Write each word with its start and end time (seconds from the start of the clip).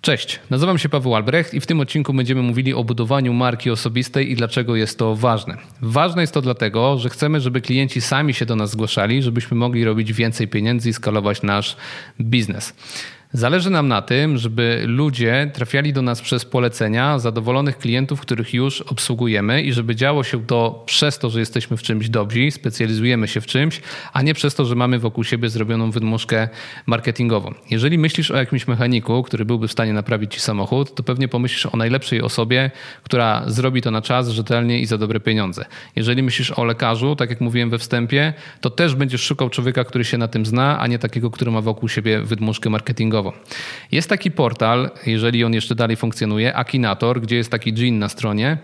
Cześć, 0.00 0.40
nazywam 0.50 0.78
się 0.78 0.88
Paweł 0.88 1.14
Albrecht 1.14 1.54
i 1.54 1.60
w 1.60 1.66
tym 1.66 1.80
odcinku 1.80 2.14
będziemy 2.14 2.42
mówili 2.42 2.74
o 2.74 2.84
budowaniu 2.84 3.32
marki 3.32 3.70
osobistej 3.70 4.30
i 4.30 4.36
dlaczego 4.36 4.76
jest 4.76 4.98
to 4.98 5.16
ważne. 5.16 5.56
Ważne 5.82 6.22
jest 6.22 6.34
to 6.34 6.42
dlatego, 6.42 6.98
że 6.98 7.08
chcemy, 7.08 7.40
żeby 7.40 7.60
klienci 7.60 8.00
sami 8.00 8.34
się 8.34 8.46
do 8.46 8.56
nas 8.56 8.70
zgłaszali, 8.70 9.22
żebyśmy 9.22 9.56
mogli 9.56 9.84
robić 9.84 10.12
więcej 10.12 10.48
pieniędzy 10.48 10.90
i 10.90 10.92
skalować 10.92 11.42
nasz 11.42 11.76
biznes. 12.20 12.74
Zależy 13.32 13.70
nam 13.70 13.88
na 13.88 14.02
tym, 14.02 14.38
żeby 14.38 14.82
ludzie 14.86 15.50
trafiali 15.54 15.92
do 15.92 16.02
nas 16.02 16.20
przez 16.20 16.44
polecenia 16.44 17.18
zadowolonych 17.18 17.78
klientów, 17.78 18.20
których 18.20 18.54
już 18.54 18.80
obsługujemy 18.80 19.62
i 19.62 19.72
żeby 19.72 19.96
działo 19.96 20.24
się 20.24 20.46
to 20.46 20.82
przez 20.86 21.18
to, 21.18 21.30
że 21.30 21.40
jesteśmy 21.40 21.76
w 21.76 21.82
czymś 21.82 22.08
dobrzy, 22.08 22.50
specjalizujemy 22.50 23.28
się 23.28 23.40
w 23.40 23.46
czymś, 23.46 23.80
a 24.12 24.22
nie 24.22 24.34
przez 24.34 24.54
to, 24.54 24.64
że 24.64 24.74
mamy 24.74 24.98
wokół 24.98 25.24
siebie 25.24 25.48
zrobioną 25.48 25.90
wydmuszkę 25.90 26.48
marketingową. 26.86 27.54
Jeżeli 27.70 27.98
myślisz 27.98 28.30
o 28.30 28.36
jakimś 28.36 28.66
mechaniku, 28.68 29.22
który 29.22 29.44
byłby 29.44 29.68
w 29.68 29.72
stanie 29.72 29.92
naprawić 29.92 30.34
ci 30.34 30.40
samochód, 30.40 30.94
to 30.94 31.02
pewnie 31.02 31.28
pomyślisz 31.28 31.66
o 31.66 31.76
najlepszej 31.76 32.22
osobie, 32.22 32.70
która 33.02 33.42
zrobi 33.46 33.82
to 33.82 33.90
na 33.90 34.02
czas, 34.02 34.28
rzetelnie 34.28 34.80
i 34.80 34.86
za 34.86 34.98
dobre 34.98 35.20
pieniądze. 35.20 35.64
Jeżeli 35.96 36.22
myślisz 36.22 36.50
o 36.50 36.64
lekarzu, 36.64 37.16
tak 37.16 37.30
jak 37.30 37.40
mówiłem 37.40 37.70
we 37.70 37.78
wstępie, 37.78 38.32
to 38.60 38.70
też 38.70 38.94
będziesz 38.94 39.22
szukał 39.22 39.50
człowieka, 39.50 39.84
który 39.84 40.04
się 40.04 40.18
na 40.18 40.28
tym 40.28 40.46
zna, 40.46 40.80
a 40.80 40.86
nie 40.86 40.98
takiego, 40.98 41.30
który 41.30 41.50
ma 41.50 41.60
wokół 41.60 41.88
siebie 41.88 42.20
wydmuszkę 42.20 42.70
marketingową. 42.70 43.17
Jest 43.92 44.08
taki 44.08 44.30
portal, 44.30 44.90
jeżeli 45.06 45.44
on 45.44 45.54
jeszcze 45.54 45.74
dalej 45.74 45.96
funkcjonuje, 45.96 46.54
Akinator, 46.54 47.20
gdzie 47.20 47.36
jest 47.36 47.50
taki 47.50 47.72
dżin 47.72 47.98
na 47.98 48.08
stronie. 48.08 48.58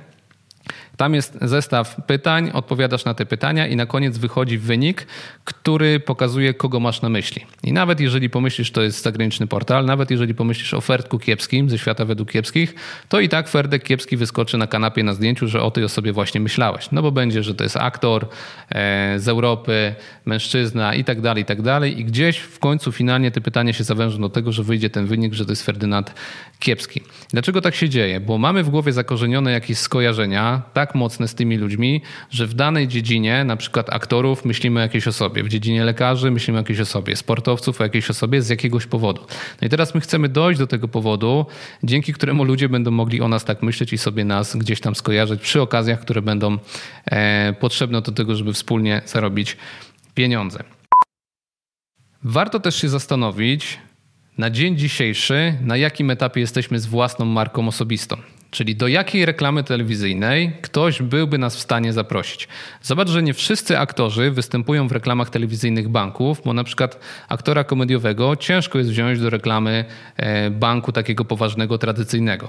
Tam 0.96 1.14
jest 1.14 1.38
zestaw 1.42 1.96
pytań, 2.06 2.50
odpowiadasz 2.52 3.04
na 3.04 3.14
te 3.14 3.26
pytania 3.26 3.66
i 3.66 3.76
na 3.76 3.86
koniec 3.86 4.18
wychodzi 4.18 4.58
wynik, 4.58 5.06
który 5.44 6.00
pokazuje, 6.00 6.54
kogo 6.54 6.80
masz 6.80 7.02
na 7.02 7.08
myśli. 7.08 7.46
I 7.62 7.72
nawet 7.72 8.00
jeżeli 8.00 8.30
pomyślisz, 8.30 8.70
to 8.70 8.82
jest 8.82 9.02
zagraniczny 9.02 9.46
portal, 9.46 9.84
nawet 9.84 10.10
jeżeli 10.10 10.34
pomyślisz 10.34 10.74
o 10.74 10.80
Ferdku 10.80 11.18
Kiepskim 11.18 11.70
ze 11.70 11.78
świata 11.78 12.04
według 12.04 12.30
kiepskich, 12.30 12.74
to 13.08 13.20
i 13.20 13.28
tak 13.28 13.48
Ferdek 13.48 13.82
Kiepski 13.82 14.16
wyskoczy 14.16 14.58
na 14.58 14.66
kanapie 14.66 15.02
na 15.02 15.14
zdjęciu, 15.14 15.48
że 15.48 15.62
o 15.62 15.70
tej 15.70 15.84
osobie 15.84 16.12
właśnie 16.12 16.40
myślałeś. 16.40 16.88
No 16.92 17.02
bo 17.02 17.12
będzie, 17.12 17.42
że 17.42 17.54
to 17.54 17.64
jest 17.64 17.76
aktor 17.76 18.28
e, 18.70 19.14
z 19.18 19.28
Europy, 19.28 19.94
mężczyzna 20.24 20.94
i 20.94 21.04
tak 21.04 21.20
dalej, 21.20 21.42
i 21.42 21.46
tak 21.46 21.62
dalej. 21.62 22.00
I 22.00 22.04
gdzieś 22.04 22.38
w 22.38 22.58
końcu 22.58 22.92
finalnie 22.92 23.30
te 23.30 23.40
pytania 23.40 23.72
się 23.72 23.84
zawężą 23.84 24.20
do 24.20 24.28
tego, 24.28 24.52
że 24.52 24.62
wyjdzie 24.62 24.90
ten 24.90 25.06
wynik, 25.06 25.34
że 25.34 25.44
to 25.44 25.52
jest 25.52 25.62
Ferdynand 25.62 26.14
Kiepski. 26.58 27.00
Dlaczego 27.30 27.60
tak 27.60 27.74
się 27.74 27.88
dzieje? 27.88 28.20
Bo 28.20 28.38
mamy 28.38 28.62
w 28.64 28.70
głowie 28.70 28.92
zakorzenione 28.92 29.52
jakieś 29.52 29.78
skojarzenia, 29.78 30.62
tak 30.72 30.83
tak 30.86 30.94
mocne 30.94 31.28
z 31.28 31.34
tymi 31.34 31.56
ludźmi, 31.56 32.02
że 32.30 32.46
w 32.46 32.54
danej 32.54 32.88
dziedzinie, 32.88 33.44
na 33.44 33.56
przykład 33.56 33.92
aktorów, 33.92 34.44
myślimy 34.44 34.80
o 34.80 34.82
jakiejś 34.82 35.08
osobie, 35.08 35.42
w 35.42 35.48
dziedzinie 35.48 35.84
lekarzy 35.84 36.30
myślimy 36.30 36.58
o 36.58 36.60
jakiejś 36.60 36.80
osobie, 36.80 37.16
sportowców 37.16 37.80
o 37.80 37.84
jakiejś 37.84 38.10
osobie 38.10 38.42
z 38.42 38.48
jakiegoś 38.48 38.86
powodu. 38.86 39.20
No 39.60 39.66
i 39.66 39.70
teraz 39.70 39.94
my 39.94 40.00
chcemy 40.00 40.28
dojść 40.28 40.58
do 40.58 40.66
tego 40.66 40.88
powodu, 40.88 41.46
dzięki 41.82 42.12
któremu 42.12 42.44
ludzie 42.44 42.68
będą 42.68 42.90
mogli 42.90 43.20
o 43.20 43.28
nas 43.28 43.44
tak 43.44 43.62
myśleć 43.62 43.92
i 43.92 43.98
sobie 43.98 44.24
nas 44.24 44.56
gdzieś 44.56 44.80
tam 44.80 44.94
skojarzyć 44.94 45.40
przy 45.40 45.62
okazjach, 45.62 46.00
które 46.00 46.22
będą 46.22 46.58
e, 47.06 47.52
potrzebne 47.60 48.02
do 48.02 48.12
tego, 48.12 48.36
żeby 48.36 48.52
wspólnie 48.52 49.02
zarobić 49.06 49.56
pieniądze. 50.14 50.64
Warto 52.22 52.60
też 52.60 52.76
się 52.76 52.88
zastanowić, 52.88 53.78
na 54.38 54.50
dzień 54.50 54.76
dzisiejszy, 54.76 55.54
na 55.60 55.76
jakim 55.76 56.10
etapie 56.10 56.40
jesteśmy 56.40 56.78
z 56.78 56.86
własną 56.86 57.24
marką 57.24 57.68
osobistą. 57.68 58.16
Czyli 58.54 58.76
do 58.76 58.88
jakiej 58.88 59.26
reklamy 59.26 59.64
telewizyjnej 59.64 60.52
ktoś 60.62 61.02
byłby 61.02 61.38
nas 61.38 61.56
w 61.56 61.60
stanie 61.60 61.92
zaprosić. 61.92 62.48
Zobacz, 62.82 63.08
że 63.08 63.22
nie 63.22 63.34
wszyscy 63.34 63.78
aktorzy 63.78 64.30
występują 64.30 64.88
w 64.88 64.92
reklamach 64.92 65.30
telewizyjnych 65.30 65.88
banków, 65.88 66.42
bo 66.44 66.52
na 66.52 66.64
przykład 66.64 66.98
aktora 67.28 67.64
komediowego 67.64 68.36
ciężko 68.36 68.78
jest 68.78 68.90
wziąć 68.90 69.20
do 69.20 69.30
reklamy 69.30 69.84
e, 70.16 70.50
banku 70.50 70.92
takiego 70.92 71.24
poważnego, 71.24 71.78
tradycyjnego 71.78 72.48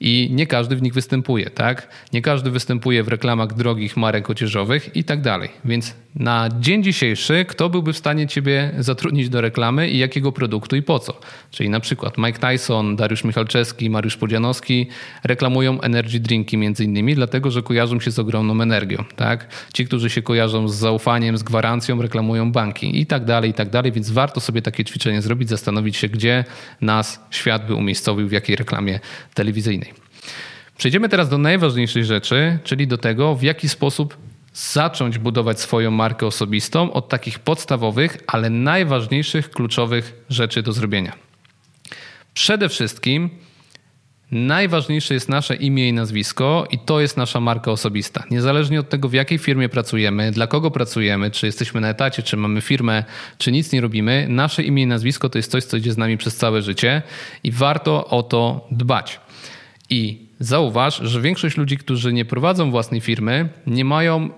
i 0.00 0.28
nie 0.32 0.46
każdy 0.46 0.76
w 0.76 0.82
nich 0.82 0.94
występuje, 0.94 1.50
tak? 1.50 1.88
Nie 2.12 2.22
każdy 2.22 2.50
występuje 2.50 3.02
w 3.02 3.08
reklamach 3.08 3.54
drogich 3.54 3.96
marek 3.96 4.30
odzieżowych 4.30 4.96
i 4.96 5.04
tak 5.04 5.20
dalej. 5.20 5.48
Więc 5.64 5.94
na 6.14 6.48
dzień 6.60 6.84
dzisiejszy 6.84 7.44
kto 7.48 7.68
byłby 7.68 7.92
w 7.92 7.96
stanie 7.96 8.26
ciebie 8.26 8.72
zatrudnić 8.78 9.28
do 9.28 9.40
reklamy 9.40 9.90
i 9.90 9.98
jakiego 9.98 10.32
produktu 10.32 10.76
i 10.76 10.82
po 10.82 10.98
co? 10.98 11.20
Czyli 11.50 11.68
na 11.68 11.80
przykład 11.80 12.18
Mike 12.18 12.38
Tyson, 12.38 12.96
Dariusz 12.96 13.24
Michalczewski, 13.24 13.90
Mariusz 13.90 14.16
Podzianowski 14.16 14.86
reklamują 15.24 15.80
energy 15.80 16.20
drinki 16.20 16.56
między 16.56 16.84
innymi, 16.84 17.14
dlatego 17.14 17.50
że 17.50 17.62
kojarzą 17.62 18.00
się 18.00 18.10
z 18.10 18.18
ogromną 18.18 18.62
energią, 18.62 19.04
tak? 19.16 19.48
Ci, 19.72 19.86
którzy 19.86 20.10
się 20.10 20.22
kojarzą 20.22 20.68
z 20.68 20.74
zaufaniem, 20.74 21.38
z 21.38 21.42
gwarancją, 21.42 22.02
reklamują 22.02 22.52
banki 22.52 23.00
i 23.00 23.06
tak 23.06 23.24
dalej, 23.24 23.50
i 23.50 23.54
tak 23.54 23.70
dalej, 23.70 23.92
więc 23.92 24.10
warto 24.10 24.40
sobie 24.40 24.62
takie 24.62 24.84
ćwiczenie 24.84 25.22
zrobić, 25.22 25.48
zastanowić 25.48 25.96
się, 25.96 26.08
gdzie 26.08 26.44
nas 26.80 27.20
świat 27.30 27.66
by 27.66 27.74
umiejscowił, 27.74 28.28
w 28.28 28.32
jakiej 28.32 28.56
reklamie 28.56 29.00
telewizyjnej. 29.34 29.93
Przejdziemy 30.76 31.08
teraz 31.08 31.28
do 31.28 31.38
najważniejszej 31.38 32.04
rzeczy, 32.04 32.58
czyli 32.64 32.86
do 32.86 32.98
tego, 32.98 33.34
w 33.34 33.42
jaki 33.42 33.68
sposób 33.68 34.16
zacząć 34.54 35.18
budować 35.18 35.60
swoją 35.60 35.90
markę 35.90 36.26
osobistą 36.26 36.92
od 36.92 37.08
takich 37.08 37.38
podstawowych, 37.38 38.18
ale 38.26 38.50
najważniejszych, 38.50 39.50
kluczowych 39.50 40.24
rzeczy 40.28 40.62
do 40.62 40.72
zrobienia. 40.72 41.12
Przede 42.34 42.68
wszystkim 42.68 43.30
najważniejsze 44.30 45.14
jest 45.14 45.28
nasze 45.28 45.56
imię 45.56 45.88
i 45.88 45.92
nazwisko, 45.92 46.66
i 46.70 46.78
to 46.78 47.00
jest 47.00 47.16
nasza 47.16 47.40
marka 47.40 47.70
osobista. 47.70 48.24
Niezależnie 48.30 48.80
od 48.80 48.88
tego, 48.88 49.08
w 49.08 49.12
jakiej 49.12 49.38
firmie 49.38 49.68
pracujemy, 49.68 50.32
dla 50.32 50.46
kogo 50.46 50.70
pracujemy, 50.70 51.30
czy 51.30 51.46
jesteśmy 51.46 51.80
na 51.80 51.88
etacie, 51.88 52.22
czy 52.22 52.36
mamy 52.36 52.60
firmę, 52.60 53.04
czy 53.38 53.52
nic 53.52 53.72
nie 53.72 53.80
robimy, 53.80 54.26
nasze 54.28 54.62
imię 54.62 54.82
i 54.82 54.86
nazwisko 54.86 55.28
to 55.28 55.38
jest 55.38 55.50
coś, 55.50 55.64
co 55.64 55.76
idzie 55.76 55.92
z 55.92 55.98
nami 55.98 56.18
przez 56.18 56.36
całe 56.36 56.62
życie 56.62 57.02
i 57.44 57.52
warto 57.52 58.06
o 58.06 58.22
to 58.22 58.68
dbać. 58.70 59.20
I 59.90 60.26
zauważ, 60.40 60.96
że 60.96 61.20
większość 61.20 61.56
ludzi, 61.56 61.78
którzy 61.78 62.12
nie 62.12 62.24
prowadzą 62.24 62.70
własnej 62.70 63.00
firmy, 63.00 63.48
nie 63.66 63.84
mają 63.84 64.30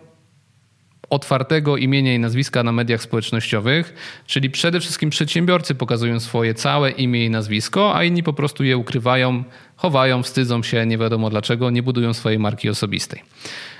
otwartego 1.11 1.77
imienia 1.77 2.15
i 2.15 2.19
nazwiska 2.19 2.63
na 2.63 2.73
mediach 2.73 3.03
społecznościowych, 3.03 3.95
czyli 4.27 4.51
przede 4.51 4.81
wszystkim 4.81 5.11
przedsiębiorcy 5.11 5.75
pokazują 5.75 6.21
swoje 6.21 6.55
całe 6.55 6.91
imię 6.91 7.27
i 7.27 7.31
nazwisko, 7.31 7.97
a 7.97 8.05
inni 8.05 8.23
po 8.23 8.33
prostu 8.33 8.65
je 8.65 8.77
ukrywają, 8.77 9.45
chowają, 9.77 10.23
wstydzą 10.23 10.63
się, 10.63 10.87
nie 10.87 10.99
wiadomo 10.99 11.31
dlaczego, 11.31 11.71
nie 11.71 11.83
budują 11.83 12.15
swojej 12.15 12.39
marki 12.39 12.69
osobistej. 12.69 13.23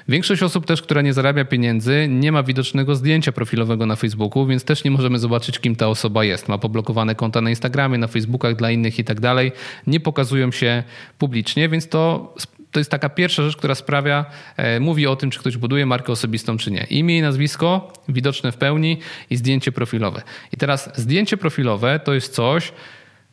Większość 0.09 0.43
osób 0.43 0.67
też, 0.67 0.83
która 0.83 1.03
nie 1.03 1.13
zarabia 1.13 1.45
pieniędzy, 1.45 2.07
nie 2.11 2.33
ma 2.33 2.43
widocznego 2.43 2.95
zdjęcia 2.95 3.33
profilowego 3.33 3.87
na 3.87 3.97
Facebooku, 3.97 4.47
więc 4.47 4.65
też 4.65 4.85
nie 4.85 4.91
możemy 4.91 5.19
zobaczyć, 5.19 5.59
kim 5.59 5.77
ta 5.77 5.89
osoba 5.89 6.25
jest. 6.25 6.49
Ma 6.49 6.59
poblokowane 6.59 7.15
konta 7.15 7.41
na 7.41 7.51
Instagramie, 7.51 7.99
na 7.99 8.07
Facebookach 8.07 8.57
dla 8.57 8.71
innych 8.71 8.99
i 8.99 9.05
tak 9.05 9.21
dalej. 9.21 9.53
Nie 9.87 10.01
pokazują 10.01 10.53
się 10.53 10.83
publicznie, 11.19 11.69
więc 11.69 11.89
to 11.89 12.35
to 12.77 12.81
jest 12.81 12.91
taka 12.91 13.09
pierwsza 13.09 13.43
rzecz, 13.43 13.57
która 13.57 13.75
sprawia, 13.75 14.25
e, 14.57 14.81
mówi 14.81 15.07
o 15.07 15.17
tym, 15.17 15.31
czy 15.31 15.39
ktoś 15.39 15.57
buduje 15.57 15.87
markę 15.87 16.13
osobistą, 16.13 16.57
czy 16.57 16.71
nie. 16.71 16.87
Imię 16.91 17.19
i 17.19 17.23
nazwisko 17.23 17.93
widoczne 18.09 18.53
w 18.53 18.57
pełni 18.57 18.99
i 19.31 19.37
zdjęcie 19.37 19.73
profilowe. 19.73 20.23
I 20.53 20.57
teraz 20.57 20.91
zdjęcie 20.95 21.37
profilowe 21.37 22.01
to 22.05 22.15
jest 22.15 22.35
coś, 22.35 22.73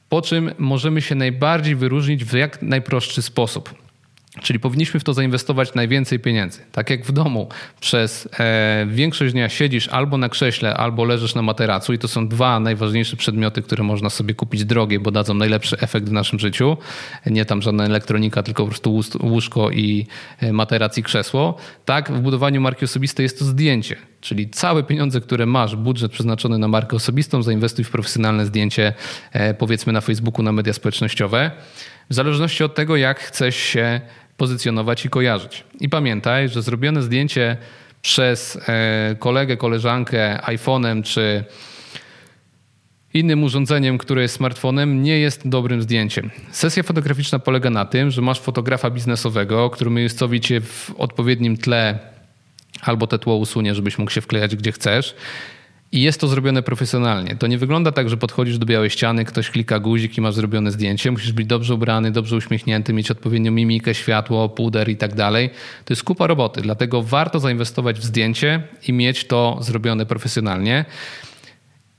po 0.09 0.21
czym 0.21 0.51
możemy 0.57 1.01
się 1.01 1.15
najbardziej 1.15 1.75
wyróżnić 1.75 2.25
w 2.25 2.33
jak 2.33 2.61
najprostszy 2.61 3.21
sposób. 3.21 3.82
Czyli 4.41 4.59
powinniśmy 4.59 4.99
w 4.99 5.03
to 5.03 5.13
zainwestować 5.13 5.73
najwięcej 5.73 6.19
pieniędzy. 6.19 6.59
Tak 6.71 6.89
jak 6.89 7.05
w 7.05 7.11
domu 7.11 7.49
przez 7.79 8.29
e, 8.39 8.85
większość 8.89 9.33
dnia 9.33 9.49
siedzisz 9.49 9.87
albo 9.87 10.17
na 10.17 10.29
krześle, 10.29 10.73
albo 10.73 11.05
leżysz 11.05 11.35
na 11.35 11.41
materacu 11.41 11.93
i 11.93 11.97
to 11.97 12.07
są 12.07 12.27
dwa 12.27 12.59
najważniejsze 12.59 13.17
przedmioty, 13.17 13.61
które 13.61 13.83
można 13.83 14.09
sobie 14.09 14.33
kupić 14.33 14.65
drogie, 14.65 14.99
bo 14.99 15.11
dadzą 15.11 15.33
najlepszy 15.33 15.77
efekt 15.79 16.09
w 16.09 16.11
naszym 16.11 16.39
życiu. 16.39 16.77
Nie 17.25 17.45
tam 17.45 17.61
żadna 17.61 17.85
elektronika, 17.85 18.43
tylko 18.43 18.63
po 18.63 18.69
prostu 18.69 19.01
łóżko 19.21 19.71
i 19.71 20.07
e, 20.39 20.53
materac 20.53 20.97
i 20.97 21.03
krzesło. 21.03 21.57
Tak 21.85 22.11
w 22.11 22.19
budowaniu 22.19 22.61
marki 22.61 22.85
osobistej 22.85 23.23
jest 23.23 23.39
to 23.39 23.45
zdjęcie. 23.45 23.95
Czyli 24.21 24.49
całe 24.49 24.83
pieniądze, 24.83 25.21
które 25.21 25.45
masz, 25.45 25.75
budżet 25.75 26.11
przeznaczony 26.11 26.57
na 26.57 26.67
markę 26.67 26.95
osobistą, 26.95 27.43
zainwestuj 27.43 27.85
w 27.85 27.89
profesjonalne 27.89 28.45
zdjęcie, 28.45 28.93
e, 29.31 29.53
powiedzmy 29.53 29.93
na 29.93 30.01
Facebooku, 30.01 30.43
na 30.43 30.51
media 30.51 30.73
społecznościowe. 30.73 31.51
W 32.09 32.13
zależności 32.13 32.63
od 32.63 32.75
tego, 32.75 32.95
jak 32.95 33.19
chcesz 33.19 33.55
się 33.55 34.01
pozycjonować 34.37 35.05
i 35.05 35.09
kojarzyć. 35.09 35.63
I 35.79 35.89
pamiętaj, 35.89 36.49
że 36.49 36.61
zrobione 36.61 37.01
zdjęcie 37.01 37.57
przez 38.01 38.59
e, 38.67 39.15
kolegę, 39.19 39.57
koleżankę 39.57 40.39
iPhone'em 40.45 41.03
czy 41.03 41.43
innym 43.13 43.43
urządzeniem, 43.43 43.97
które 43.97 44.21
jest 44.21 44.35
smartfonem, 44.35 45.03
nie 45.03 45.19
jest 45.19 45.47
dobrym 45.47 45.81
zdjęciem. 45.81 46.31
Sesja 46.51 46.83
fotograficzna 46.83 47.39
polega 47.39 47.69
na 47.69 47.85
tym, 47.85 48.11
że 48.11 48.21
masz 48.21 48.39
fotografa 48.39 48.89
biznesowego, 48.89 49.69
który 49.69 49.91
miejscowi 49.91 50.41
cię 50.41 50.61
w 50.61 50.91
odpowiednim 50.97 51.57
tle 51.57 51.99
albo 52.81 53.07
te 53.07 53.19
tło 53.19 53.35
usunie, 53.35 53.75
żebyś 53.75 53.97
mógł 53.97 54.11
się 54.11 54.21
wklejać 54.21 54.55
gdzie 54.55 54.71
chcesz. 54.71 55.15
I 55.93 56.01
jest 56.01 56.19
to 56.19 56.27
zrobione 56.27 56.63
profesjonalnie. 56.63 57.35
To 57.35 57.47
nie 57.47 57.57
wygląda 57.57 57.91
tak, 57.91 58.09
że 58.09 58.17
podchodzisz 58.17 58.57
do 58.57 58.65
białej 58.65 58.89
ściany, 58.89 59.25
ktoś 59.25 59.49
klika 59.49 59.79
guzik 59.79 60.17
i 60.17 60.21
masz 60.21 60.35
zrobione 60.35 60.71
zdjęcie. 60.71 61.11
Musisz 61.11 61.31
być 61.31 61.47
dobrze 61.47 61.73
ubrany, 61.73 62.11
dobrze 62.11 62.35
uśmiechnięty, 62.35 62.93
mieć 62.93 63.11
odpowiednią 63.11 63.51
mimikę, 63.51 63.93
światło, 63.93 64.49
puder 64.49 64.89
i 64.89 64.97
tak 64.97 65.15
dalej. 65.15 65.49
To 65.85 65.93
jest 65.93 66.03
kupa 66.03 66.27
roboty, 66.27 66.61
dlatego 66.61 67.03
warto 67.03 67.39
zainwestować 67.39 67.99
w 67.99 68.03
zdjęcie 68.03 68.63
i 68.87 68.93
mieć 68.93 69.25
to 69.25 69.57
zrobione 69.61 70.05
profesjonalnie. 70.05 70.85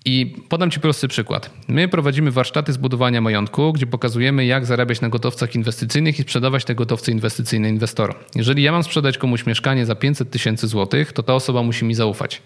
I 0.04 0.36
podam 0.48 0.70
Ci 0.70 0.80
prosty 0.80 1.08
przykład. 1.08 1.50
My 1.68 1.88
prowadzimy 1.88 2.30
warsztaty 2.30 2.72
zbudowania 2.72 3.20
majątku, 3.20 3.72
gdzie 3.72 3.86
pokazujemy, 3.86 4.46
jak 4.46 4.66
zarabiać 4.66 5.00
na 5.00 5.08
gotowcach 5.08 5.54
inwestycyjnych 5.54 6.18
i 6.18 6.22
sprzedawać 6.22 6.64
te 6.64 6.74
gotowce 6.74 7.12
inwestycyjne 7.12 7.68
inwestorom. 7.68 8.16
Jeżeli 8.34 8.62
ja 8.62 8.72
mam 8.72 8.82
sprzedać 8.82 9.18
komuś 9.18 9.46
mieszkanie 9.46 9.86
za 9.86 9.94
500 9.94 10.30
tysięcy 10.30 10.68
złotych, 10.68 11.12
to 11.12 11.22
ta 11.22 11.34
osoba 11.34 11.62
musi 11.62 11.84
mi 11.84 11.94
zaufać. 11.94 12.42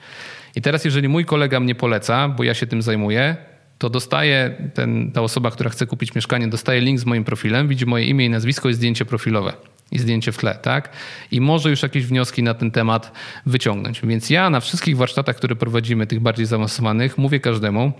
I 0.56 0.62
teraz, 0.62 0.84
jeżeli 0.84 1.08
mój 1.08 1.24
kolega 1.24 1.60
mnie 1.60 1.74
poleca, 1.74 2.28
bo 2.28 2.44
ja 2.44 2.54
się 2.54 2.66
tym 2.66 2.82
zajmuję, 2.82 3.36
to 3.78 3.90
dostaje 3.90 4.70
ten, 4.74 5.12
ta 5.12 5.22
osoba, 5.22 5.50
która 5.50 5.70
chce 5.70 5.86
kupić 5.86 6.14
mieszkanie, 6.14 6.48
dostaje 6.48 6.80
link 6.80 7.00
z 7.00 7.04
moim 7.04 7.24
profilem, 7.24 7.68
widzi 7.68 7.86
moje 7.86 8.04
imię 8.04 8.24
i 8.24 8.30
nazwisko 8.30 8.68
i 8.68 8.74
zdjęcie 8.74 9.04
profilowe 9.04 9.52
i 9.92 9.98
zdjęcie 9.98 10.32
w 10.32 10.38
tle, 10.38 10.54
tak? 10.62 10.90
I 11.30 11.40
może 11.40 11.70
już 11.70 11.82
jakieś 11.82 12.06
wnioski 12.06 12.42
na 12.42 12.54
ten 12.54 12.70
temat 12.70 13.12
wyciągnąć. 13.46 14.00
Więc 14.04 14.30
ja 14.30 14.50
na 14.50 14.60
wszystkich 14.60 14.96
warsztatach, 14.96 15.36
które 15.36 15.56
prowadzimy, 15.56 16.06
tych 16.06 16.20
bardziej 16.20 16.46
zaawansowanych, 16.46 17.18
mówię 17.18 17.40
każdemu, 17.40 17.92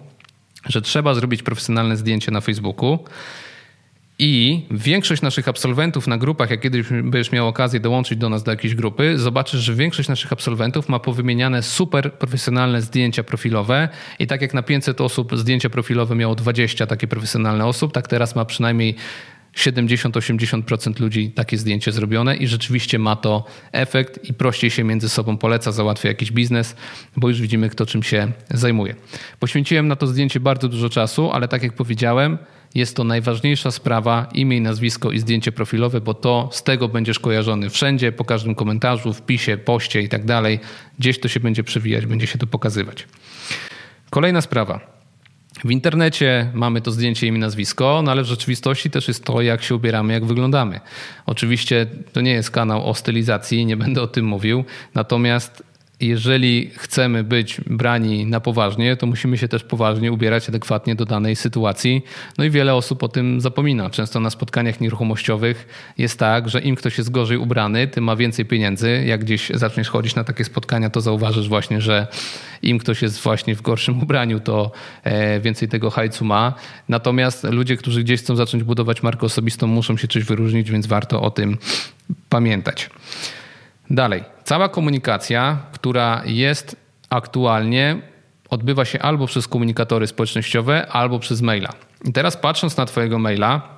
że 0.67 0.83
trzeba 0.83 1.15
zrobić 1.15 1.43
profesjonalne 1.43 1.97
zdjęcie 1.97 2.31
na 2.31 2.41
Facebooku. 2.41 2.99
I 4.21 4.63
większość 4.71 5.23
naszych 5.23 5.49
absolwentów 5.49 6.07
na 6.07 6.19
grupach, 6.19 6.51
jak 6.51 6.61
kiedyś 6.61 6.87
będziesz 6.89 7.33
miał 7.33 7.49
okazję 7.49 7.81
dołączyć 7.81 8.19
do 8.19 8.29
nas 8.29 8.43
do 8.43 8.51
jakiejś 8.51 8.75
grupy, 8.75 9.19
zobaczysz, 9.19 9.61
że 9.61 9.75
większość 9.75 10.09
naszych 10.09 10.33
absolwentów 10.33 10.89
ma 10.89 10.99
powymieniane 10.99 11.63
super 11.63 12.13
profesjonalne 12.13 12.83
zdjęcia 12.83 13.23
profilowe. 13.23 13.89
I 14.19 14.27
tak 14.27 14.43
jak 14.43 14.55
na 14.55 14.63
500 14.63 15.01
osób 15.01 15.39
zdjęcia 15.39 15.71
profilowe 15.71 16.15
miało 16.15 16.35
20 16.35 16.87
takie 16.87 17.07
profesjonalne 17.07 17.67
osób, 17.67 17.93
tak 17.93 18.09
teraz 18.09 18.37
ma 18.37 18.45
przynajmniej 18.45 18.95
70-80% 19.57 21.01
ludzi 21.01 21.31
takie 21.31 21.59
zdjęcie 21.59 21.93
zrobione 21.93 22.37
i 22.37 22.47
rzeczywiście 22.47 22.99
ma 22.99 23.17
to 23.17 23.45
efekt 23.73 24.25
i 24.25 24.35
prościej 24.35 24.71
się 24.71 24.85
między 24.85 25.09
sobą 25.09 25.37
poleca, 25.37 25.73
załatwia 25.73 26.09
jakiś 26.09 26.33
biznes, 26.33 26.77
bo 27.17 27.29
już 27.29 27.41
widzimy, 27.41 27.69
kto 27.69 27.87
czym 27.87 28.03
się 28.03 28.33
zajmuje. 28.51 28.95
Poświęciłem 29.39 29.89
na 29.89 29.97
to 29.97 30.07
zdjęcie 30.07 30.41
bardzo 30.41 30.69
dużo 30.69 30.89
czasu, 30.89 31.31
ale 31.31 31.49
tak 31.49 31.63
jak 31.63 31.73
powiedziałem, 31.73 32.39
jest 32.75 32.97
to 32.97 33.05
najważniejsza 33.05 33.71
sprawa, 33.71 34.29
imię 34.35 34.57
i 34.57 34.61
nazwisko 34.61 35.13
i 35.13 35.19
zdjęcie 35.19 35.53
profilowe, 35.53 36.01
bo 36.01 36.15
to 36.15 36.49
z 36.53 36.63
tego 36.63 36.89
będziesz 36.89 37.19
kojarzony 37.19 37.71
wszędzie, 37.71 38.13
po 38.13 38.25
każdym 38.25 38.55
komentarzu, 38.55 39.13
wpisie, 39.13 39.59
poście 39.59 40.03
i 40.03 40.09
tak 40.09 40.25
dalej. 40.25 40.61
Gdzieś 40.99 41.21
to 41.21 41.29
się 41.29 41.41
będzie 41.41 41.65
przewijać, 41.65 42.07
będzie 42.07 42.27
się 42.27 42.39
to 42.39 42.47
pokazywać. 42.47 43.07
Kolejna 44.11 44.41
sprawa. 44.41 44.99
W 45.65 45.71
internecie 45.71 46.51
mamy 46.55 46.81
to 46.81 46.91
zdjęcie 46.91 47.27
imię, 47.27 47.39
nazwisko, 47.39 48.03
no 48.05 48.11
ale 48.11 48.23
w 48.23 48.27
rzeczywistości 48.27 48.91
też 48.91 49.09
jest 49.09 49.25
to, 49.25 49.43
jak 49.43 49.63
się 49.63 49.75
ubieramy, 49.75 50.13
jak 50.13 50.25
wyglądamy. 50.25 50.81
Oczywiście 51.27 51.87
to 52.13 52.21
nie 52.21 52.31
jest 52.31 52.51
kanał 52.51 52.91
o 52.91 52.95
stylizacji, 52.95 53.67
nie 53.67 53.77
będę 53.77 54.03
o 54.03 54.07
tym 54.07 54.25
mówił, 54.27 54.65
natomiast 54.95 55.63
jeżeli 56.01 56.71
chcemy 56.77 57.25
być 57.25 57.61
brani 57.67 58.27
na 58.27 58.41
poważnie, 58.41 58.97
to 58.97 59.07
musimy 59.07 59.39
się 59.39 59.49
też 59.49 59.65
poważnie 59.65 60.13
ubierać 60.13 60.49
adekwatnie 60.49 60.95
do 60.95 61.05
danej 61.05 61.37
sytuacji. 61.37 62.05
No 62.39 62.45
i 62.45 62.51
wiele 62.51 62.75
osób 62.75 63.03
o 63.03 63.09
tym 63.09 63.41
zapomina. 63.41 63.91
Często 63.91 64.21
na 64.21 64.31
spotkaniach 64.31 64.81
nieruchomościowych 64.81 65.69
jest 65.99 66.19
tak, 66.19 66.49
że 66.49 66.61
im 66.61 66.77
ktoś 66.77 66.99
jest 66.99 67.11
gorzej 67.11 67.39
ubrany, 67.39 67.89
tym 67.89 68.05
ma 68.05 68.17
więcej 68.17 68.45
pieniędzy. 68.45 69.05
Jak 69.07 69.25
gdzieś 69.25 69.51
zaczniesz 69.55 69.89
chodzić 69.89 70.15
na 70.15 70.25
takie 70.25 70.45
spotkania, 70.45 70.91
to 70.91 71.01
zauważysz 71.01 71.49
właśnie, 71.49 71.81
że 71.81 72.07
im 72.63 72.79
ktoś 72.79 73.03
jest 73.03 73.23
właśnie 73.23 73.55
w 73.55 73.63
gorszym 73.63 73.99
ubraniu, 74.03 74.41
to 74.41 74.71
e, 75.05 75.41
więcej 75.41 75.69
tego 75.69 75.91
hajcu 75.91 76.25
ma. 76.25 76.55
Natomiast 76.89 77.45
ludzie, 77.45 77.77
którzy 77.77 78.05
gdzieś 78.05 78.21
chcą 78.21 78.37
zacząć 78.37 78.65
budować 78.65 79.03
markę 79.03 79.27
osobistą, 79.27 79.67
muszą 79.67 79.97
się 79.97 80.09
coś 80.09 80.25
wyróżnić, 80.25 80.71
więc 80.71 80.87
warto 80.87 81.23
o 81.23 81.31
tym 81.31 81.59
pamiętać. 82.29 82.91
Dalej. 83.91 84.38
Cała 84.49 84.69
komunikacja, 84.69 85.59
która 85.73 86.23
jest 86.27 86.77
aktualnie, 87.11 88.03
odbywa 88.51 88.85
się 88.85 88.99
albo 88.99 89.27
przez 89.27 89.49
komunikatory 89.49 90.07
społecznościowe, 90.07 90.87
albo 90.87 91.19
przez 91.19 91.43
maila. 91.43 91.73
I 92.05 92.13
teraz 92.13 92.37
patrząc 92.37 92.77
na 92.77 92.87
Twojego 92.87 93.19
maila, 93.19 93.78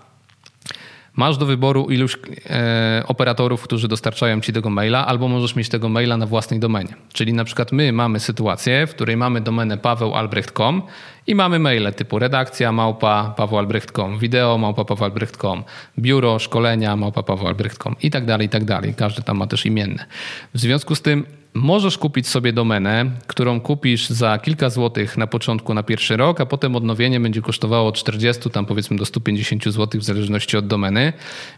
Masz 1.20 1.36
do 1.36 1.46
wyboru 1.46 1.86
iluś 1.90 2.18
e, 2.50 3.02
operatorów, 3.06 3.62
którzy 3.62 3.88
dostarczają 3.88 4.40
ci 4.40 4.52
tego 4.52 4.70
maila, 4.70 5.06
albo 5.06 5.28
możesz 5.28 5.56
mieć 5.56 5.68
tego 5.68 5.88
maila 5.88 6.16
na 6.16 6.26
własnej 6.26 6.60
domenie. 6.60 6.94
Czyli 7.12 7.32
na 7.32 7.44
przykład 7.44 7.72
my 7.72 7.92
mamy 7.92 8.20
sytuację, 8.20 8.86
w 8.86 8.90
której 8.90 9.16
mamy 9.16 9.40
domenę 9.40 9.78
pawełalbrecht.com 9.78 10.82
i 11.26 11.34
mamy 11.34 11.58
maile 11.58 11.92
typu 11.92 12.18
redakcja 12.18 12.72
małpa 12.72 13.34
pawełalbrecht.com, 13.36 14.18
wideo 14.18 14.58
małpa 14.58 14.84
pawełalbrecht.com, 14.84 15.64
biuro, 15.98 16.38
szkolenia 16.38 16.96
małpa 16.96 17.22
pawełalbrecht.com 17.22 17.96
i 18.02 18.10
tak 18.10 18.24
dalej, 18.24 18.46
i 18.46 18.50
tak 18.50 18.64
dalej. 18.64 18.94
Każdy 18.94 19.22
tam 19.22 19.36
ma 19.36 19.46
też 19.46 19.66
imienne. 19.66 20.06
W 20.54 20.58
związku 20.58 20.94
z 20.94 21.02
tym 21.02 21.26
Możesz 21.54 21.98
kupić 21.98 22.28
sobie 22.28 22.52
domenę, 22.52 23.10
którą 23.26 23.60
kupisz 23.60 24.08
za 24.08 24.38
kilka 24.38 24.70
złotych 24.70 25.18
na 25.18 25.26
początku 25.26 25.74
na 25.74 25.82
pierwszy 25.82 26.16
rok, 26.16 26.40
a 26.40 26.46
potem 26.46 26.76
odnowienie 26.76 27.20
będzie 27.20 27.42
kosztowało 27.42 27.88
od 27.88 27.94
40 27.94 28.50
tam 28.50 28.66
powiedzmy 28.66 28.96
do 28.96 29.04
150 29.04 29.64
złotych 29.68 30.00
w 30.00 30.04
zależności 30.04 30.56
od 30.56 30.66
domeny. 30.66 31.12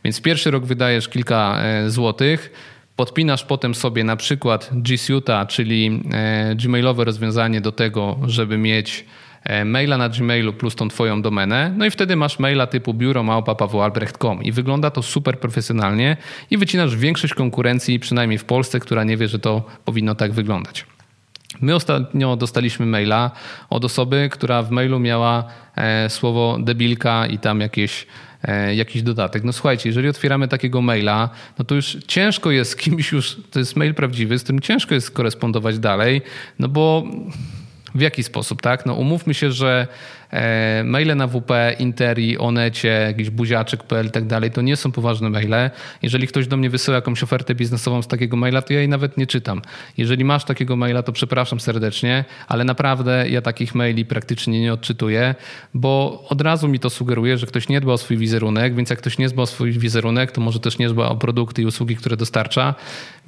Więc 0.04 0.20
pierwszy 0.20 0.50
rok 0.50 0.64
wydajesz 0.64 1.08
kilka 1.08 1.58
e, 1.62 1.90
złotych, 1.90 2.52
podpinasz 2.96 3.44
potem 3.44 3.74
sobie 3.74 4.04
na 4.04 4.16
przykład 4.16 4.70
G 4.72 4.96
Suite'a, 4.96 5.46
czyli 5.46 6.02
e, 6.12 6.54
gmailowe 6.54 7.04
rozwiązanie 7.04 7.60
do 7.60 7.72
tego, 7.72 8.18
żeby 8.26 8.58
mieć 8.58 9.04
maila 9.64 9.98
na 9.98 10.08
Gmailu 10.08 10.52
plus 10.52 10.74
tą 10.74 10.88
twoją 10.88 11.22
domenę, 11.22 11.74
no 11.76 11.86
i 11.86 11.90
wtedy 11.90 12.16
masz 12.16 12.38
maila 12.38 12.66
typu 12.66 12.94
biuro 12.94 13.22
małpa 13.22 13.56
i 14.42 14.52
wygląda 14.52 14.90
to 14.90 15.02
super 15.02 15.38
profesjonalnie 15.40 16.16
i 16.50 16.58
wycinasz 16.58 16.96
większość 16.96 17.34
konkurencji, 17.34 18.00
przynajmniej 18.00 18.38
w 18.38 18.44
Polsce, 18.44 18.80
która 18.80 19.04
nie 19.04 19.16
wie, 19.16 19.28
że 19.28 19.38
to 19.38 19.62
powinno 19.84 20.14
tak 20.14 20.32
wyglądać. 20.32 20.86
My 21.60 21.74
ostatnio 21.74 22.36
dostaliśmy 22.36 22.86
maila 22.86 23.30
od 23.70 23.84
osoby, 23.84 24.28
która 24.32 24.62
w 24.62 24.70
mailu 24.70 25.00
miała 25.00 25.44
e, 25.76 26.10
słowo 26.10 26.58
debilka 26.60 27.26
i 27.26 27.38
tam 27.38 27.60
jakieś 27.60 28.06
e, 28.42 28.74
jakiś 28.74 29.02
dodatek. 29.02 29.44
No 29.44 29.52
słuchajcie, 29.52 29.88
jeżeli 29.88 30.08
otwieramy 30.08 30.48
takiego 30.48 30.82
maila, 30.82 31.30
no 31.58 31.64
to 31.64 31.74
już 31.74 31.96
ciężko 32.06 32.50
jest 32.50 32.70
z 32.70 32.76
kimś 32.76 33.12
już, 33.12 33.36
to 33.50 33.58
jest 33.58 33.76
mail 33.76 33.94
prawdziwy, 33.94 34.38
z 34.38 34.42
którym 34.42 34.60
ciężko 34.60 34.94
jest 34.94 35.10
korespondować 35.10 35.78
dalej, 35.78 36.22
no 36.58 36.68
bo 36.68 37.04
w 37.94 38.00
jaki 38.00 38.22
sposób, 38.22 38.62
tak? 38.62 38.86
No 38.86 38.94
umówmy 38.94 39.34
się, 39.34 39.52
że 39.52 39.86
maile 40.84 41.16
na 41.16 41.26
WP, 41.26 41.50
Interi, 41.78 42.38
Onecie, 42.38 42.88
jakiś 42.88 43.30
buziaczek.pl 43.30 44.06
i 44.06 44.10
tak 44.10 44.26
dalej, 44.26 44.50
to 44.50 44.62
nie 44.62 44.76
są 44.76 44.92
poważne 44.92 45.30
maile. 45.30 45.70
Jeżeli 46.02 46.26
ktoś 46.26 46.46
do 46.46 46.56
mnie 46.56 46.70
wysyła 46.70 46.94
jakąś 46.94 47.22
ofertę 47.22 47.54
biznesową 47.54 48.02
z 48.02 48.08
takiego 48.08 48.36
maila, 48.36 48.62
to 48.62 48.72
ja 48.72 48.78
jej 48.78 48.88
nawet 48.88 49.16
nie 49.16 49.26
czytam. 49.26 49.62
Jeżeli 49.98 50.24
masz 50.24 50.44
takiego 50.44 50.76
maila, 50.76 51.02
to 51.02 51.12
przepraszam 51.12 51.60
serdecznie, 51.60 52.24
ale 52.48 52.64
naprawdę 52.64 53.28
ja 53.28 53.42
takich 53.42 53.74
maili 53.74 54.04
praktycznie 54.04 54.60
nie 54.60 54.72
odczytuję, 54.72 55.34
bo 55.74 56.24
od 56.28 56.40
razu 56.40 56.68
mi 56.68 56.78
to 56.78 56.90
sugeruje, 56.90 57.38
że 57.38 57.46
ktoś 57.46 57.68
nie 57.68 57.80
dba 57.80 57.92
o 57.92 57.98
swój 57.98 58.16
wizerunek, 58.16 58.74
więc 58.74 58.90
jak 58.90 58.98
ktoś 58.98 59.18
nie 59.18 59.28
dba 59.28 59.42
o 59.42 59.46
swój 59.46 59.72
wizerunek, 59.72 60.32
to 60.32 60.40
może 60.40 60.60
też 60.60 60.78
nie 60.78 60.88
dba 60.88 61.08
o 61.08 61.16
produkty 61.16 61.62
i 61.62 61.66
usługi, 61.66 61.96
które 61.96 62.16
dostarcza. 62.16 62.74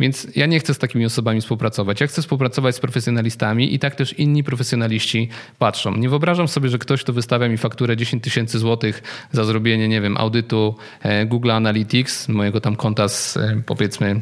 Więc 0.01 0.27
ja 0.37 0.47
nie 0.47 0.61
chcę 0.61 0.75
z 0.75 0.79
takimi 0.79 1.05
osobami 1.05 1.41
współpracować. 1.41 2.01
Ja 2.01 2.07
chcę 2.07 2.23
współpracować 2.23 2.77
z 2.77 2.81
profesjonalistami 2.81 3.75
i 3.75 3.79
tak 3.79 3.95
też 3.95 4.13
inni 4.13 4.45
profesjonaliści 4.45 5.29
patrzą. 5.59 5.97
Nie 5.97 6.09
wyobrażam 6.09 6.49
sobie, 6.49 6.69
że 6.69 6.79
ktoś 6.79 6.94
ktoś, 6.95 7.05
kto 7.05 7.13
wystawia 7.13 7.49
mi 7.49 7.59
fakturę 7.59 7.97
10 7.97 8.25
tysięcy 8.25 8.59
złotych 8.59 9.03
za 9.33 9.45
zrobienie, 9.45 9.89
nie 9.89 10.01
wiem, 10.01 10.17
audytu 10.17 10.77
e, 11.03 11.27
Google 11.27 11.51
Analytics, 11.51 12.29
mojego 12.29 12.61
tam 12.61 12.77
konta 12.77 13.09
z 13.09 13.37
e, 13.37 13.63
powiedzmy, 13.67 14.21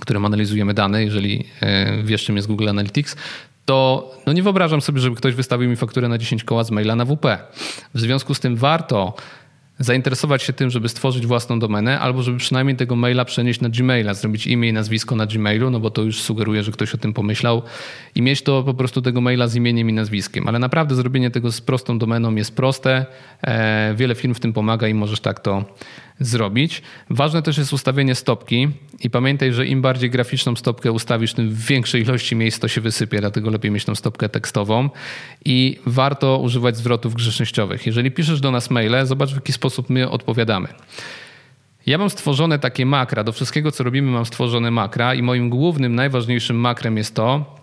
którym 0.00 0.24
analizujemy 0.24 0.74
dane, 0.74 1.04
jeżeli 1.04 1.46
e, 1.62 2.02
wiesz 2.02 2.24
czym 2.24 2.36
jest 2.36 2.48
Google 2.48 2.68
Analytics, 2.68 3.16
to 3.64 4.10
no 4.26 4.32
nie 4.32 4.42
wyobrażam 4.42 4.80
sobie, 4.80 5.00
żeby 5.00 5.16
ktoś 5.16 5.34
wystawił 5.34 5.70
mi 5.70 5.76
fakturę 5.76 6.08
na 6.08 6.18
10 6.18 6.44
koła 6.44 6.64
z 6.64 6.70
maila 6.70 6.96
na 6.96 7.04
WP. 7.04 7.26
W 7.94 8.00
związku 8.00 8.34
z 8.34 8.40
tym 8.40 8.56
warto 8.56 9.14
zainteresować 9.78 10.42
się 10.42 10.52
tym, 10.52 10.70
żeby 10.70 10.88
stworzyć 10.88 11.26
własną 11.26 11.58
domenę, 11.58 12.00
albo 12.00 12.22
żeby 12.22 12.38
przynajmniej 12.38 12.76
tego 12.76 12.96
maila 12.96 13.24
przenieść 13.24 13.60
na 13.60 13.68
Gmaila, 13.68 14.14
zrobić 14.14 14.46
imię 14.46 14.68
i 14.68 14.72
nazwisko 14.72 15.16
na 15.16 15.26
Gmailu, 15.26 15.70
no 15.70 15.80
bo 15.80 15.90
to 15.90 16.02
już 16.02 16.20
sugeruje, 16.20 16.62
że 16.62 16.72
ktoś 16.72 16.94
o 16.94 16.98
tym 16.98 17.12
pomyślał 17.12 17.62
i 18.14 18.22
mieć 18.22 18.42
to 18.42 18.62
po 18.62 18.74
prostu 18.74 19.02
tego 19.02 19.20
maila 19.20 19.48
z 19.48 19.54
imieniem 19.54 19.90
i 19.90 19.92
nazwiskiem. 19.92 20.48
Ale 20.48 20.58
naprawdę 20.58 20.94
zrobienie 20.94 21.30
tego 21.30 21.52
z 21.52 21.60
prostą 21.60 21.98
domeną 21.98 22.34
jest 22.34 22.56
proste. 22.56 23.06
E, 23.42 23.94
wiele 23.96 24.14
firm 24.14 24.34
w 24.34 24.40
tym 24.40 24.52
pomaga 24.52 24.88
i 24.88 24.94
możesz 24.94 25.20
tak 25.20 25.40
to 25.40 25.64
zrobić. 26.20 26.82
Ważne 27.10 27.42
też 27.42 27.58
jest 27.58 27.72
ustawienie 27.72 28.14
stopki 28.14 28.68
i 29.00 29.10
pamiętaj, 29.10 29.52
że 29.52 29.66
im 29.66 29.82
bardziej 29.82 30.10
graficzną 30.10 30.56
stopkę 30.56 30.92
ustawisz, 30.92 31.34
tym 31.34 31.50
w 31.50 31.66
większej 31.66 32.02
ilości 32.02 32.36
miejsc 32.36 32.58
to 32.58 32.68
się 32.68 32.80
wysypie, 32.80 33.20
dlatego 33.20 33.50
lepiej 33.50 33.70
mieć 33.70 33.84
tą 33.84 33.94
stopkę 33.94 34.28
tekstową 34.28 34.90
i 35.44 35.78
warto 35.86 36.38
używać 36.38 36.76
zwrotów 36.76 37.14
grzecznościowych. 37.14 37.86
Jeżeli 37.86 38.10
piszesz 38.10 38.40
do 38.40 38.50
nas 38.50 38.70
maile, 38.70 39.06
zobacz 39.06 39.30
w 39.30 39.34
jaki 39.34 39.52
sposób 39.52 39.90
my 39.90 40.10
odpowiadamy. 40.10 40.68
Ja 41.86 41.98
mam 41.98 42.10
stworzone 42.10 42.58
takie 42.58 42.86
makra, 42.86 43.24
do 43.24 43.32
wszystkiego 43.32 43.72
co 43.72 43.84
robimy 43.84 44.10
mam 44.10 44.26
stworzone 44.26 44.70
makra 44.70 45.14
i 45.14 45.22
moim 45.22 45.50
głównym, 45.50 45.94
najważniejszym 45.94 46.56
makrem 46.56 46.96
jest 46.96 47.14
to, 47.14 47.56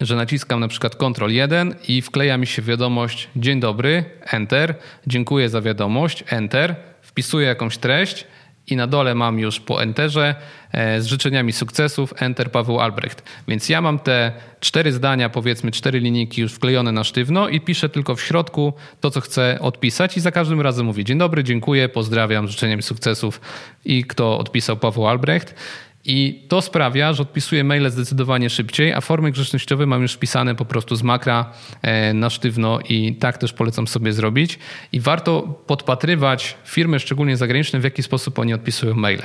że 0.00 0.16
naciskam 0.16 0.60
na 0.60 0.68
przykład 0.68 0.96
Ctrl 0.96 1.30
1 1.30 1.74
i 1.88 2.02
wkleja 2.02 2.38
mi 2.38 2.46
się 2.46 2.62
wiadomość 2.62 3.28
dzień 3.36 3.60
dobry, 3.60 4.04
Enter, 4.30 4.74
dziękuję 5.06 5.48
za 5.48 5.60
wiadomość, 5.60 6.24
Enter, 6.28 6.76
wpisuję 7.16 7.46
jakąś 7.46 7.78
treść 7.78 8.26
i 8.66 8.76
na 8.76 8.86
dole 8.86 9.14
mam 9.14 9.38
już 9.38 9.60
po 9.60 9.82
enterze 9.82 10.34
e, 10.72 11.00
z 11.00 11.06
życzeniami 11.06 11.52
sukcesów 11.52 12.14
enter 12.16 12.50
Paweł 12.50 12.80
Albrecht. 12.80 13.22
Więc 13.48 13.68
ja 13.68 13.80
mam 13.80 13.98
te 13.98 14.32
cztery 14.60 14.92
zdania, 14.92 15.28
powiedzmy 15.28 15.70
cztery 15.70 16.00
linijki 16.00 16.40
już 16.40 16.52
wklejone 16.52 16.92
na 16.92 17.04
sztywno 17.04 17.48
i 17.48 17.60
piszę 17.60 17.88
tylko 17.88 18.16
w 18.16 18.20
środku 18.20 18.72
to, 19.00 19.10
co 19.10 19.20
chcę 19.20 19.58
odpisać 19.60 20.16
i 20.16 20.20
za 20.20 20.32
każdym 20.32 20.60
razem 20.60 20.86
mówię 20.86 21.04
dzień 21.04 21.18
dobry, 21.18 21.44
dziękuję, 21.44 21.88
pozdrawiam, 21.88 22.48
życzeniami 22.48 22.82
sukcesów 22.82 23.40
i 23.84 24.04
kto 24.04 24.38
odpisał 24.38 24.76
Paweł 24.76 25.08
Albrecht. 25.08 25.54
I 26.08 26.44
to 26.48 26.62
sprawia, 26.62 27.12
że 27.12 27.22
odpisuję 27.22 27.64
maile 27.64 27.90
zdecydowanie 27.90 28.50
szybciej, 28.50 28.92
a 28.92 29.00
formy 29.00 29.30
grzecznościowe 29.30 29.86
mam 29.86 30.02
już 30.02 30.12
wpisane 30.12 30.54
po 30.54 30.64
prostu 30.64 30.96
z 30.96 31.02
makra 31.02 31.52
e, 31.82 32.14
na 32.14 32.30
sztywno 32.30 32.78
i 32.88 33.14
tak 33.14 33.38
też 33.38 33.52
polecam 33.52 33.86
sobie 33.86 34.12
zrobić. 34.12 34.58
I 34.92 35.00
warto 35.00 35.42
podpatrywać 35.66 36.56
firmy, 36.64 37.00
szczególnie 37.00 37.36
zagraniczne, 37.36 37.80
w 37.80 37.84
jaki 37.84 38.02
sposób 38.02 38.38
oni 38.38 38.54
odpisują 38.54 38.94
maile. 38.94 39.22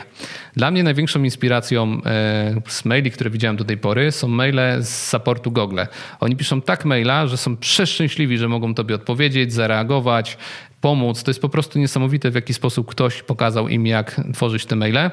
Dla 0.56 0.72
mnie 0.72 0.84
największą 0.84 1.24
inspiracją 1.24 2.02
e, 2.06 2.62
z 2.68 2.86
maili, 2.86 3.12
które 3.12 3.30
widziałem 3.30 3.58
do 3.58 3.64
tej 3.64 3.78
pory, 3.78 4.12
są 4.12 4.28
maile 4.28 4.60
z 4.80 5.10
supportu 5.10 5.52
Google. 5.52 5.80
Oni 6.20 6.36
piszą 6.36 6.62
tak 6.62 6.86
maila, 6.86 7.28
że 7.28 7.38
są 7.38 7.58
przeszczęśliwi, 7.58 8.38
że 8.38 8.48
mogą 8.48 8.74
tobie 8.74 8.96
odpowiedzieć, 8.96 9.54
zareagować, 9.54 10.38
pomóc. 10.82 11.24
To 11.24 11.32
jest 11.32 11.42
po 11.42 11.50
prostu 11.50 11.80
niesamowite, 11.80 12.32
w 12.32 12.36
jaki 12.36 12.54
sposób 12.54 12.88
ktoś 12.90 13.24
pokazał 13.24 13.68
im, 13.68 13.88
jak 13.88 14.22
tworzyć 14.34 14.66
te 14.66 14.76
maile. 14.76 15.12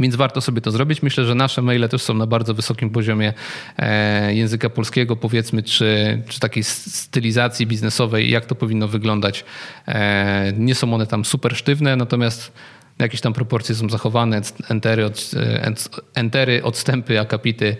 Więc 0.00 0.16
warto 0.16 0.40
sobie 0.40 0.60
to 0.60 0.70
zrobić. 0.70 1.02
Myślę, 1.02 1.24
że 1.24 1.34
nasze 1.34 1.62
maile 1.62 1.88
też 1.88 2.02
są 2.02 2.14
na 2.14 2.26
bardzo 2.26 2.54
wysokim 2.54 2.90
poziomie 2.90 3.32
e, 3.78 4.34
języka 4.34 4.70
polskiego, 4.70 5.16
powiedzmy, 5.16 5.62
czy, 5.62 6.22
czy 6.28 6.40
takiej 6.40 6.64
stylizacji 6.64 7.66
biznesowej, 7.66 8.30
jak 8.30 8.46
to 8.46 8.54
powinno 8.54 8.88
wyglądać. 8.88 9.44
E, 9.88 10.52
nie 10.56 10.74
są 10.74 10.94
one 10.94 11.06
tam 11.06 11.24
super 11.24 11.56
sztywne, 11.56 11.96
natomiast 11.96 12.52
jakieś 12.98 13.20
tam 13.20 13.32
proporcje 13.32 13.74
są 13.74 13.88
zachowane, 13.88 14.40
entery, 14.68 15.04
od, 15.04 15.30
e, 15.36 15.72
entery 16.14 16.62
odstępy, 16.62 17.20
akapity 17.20 17.76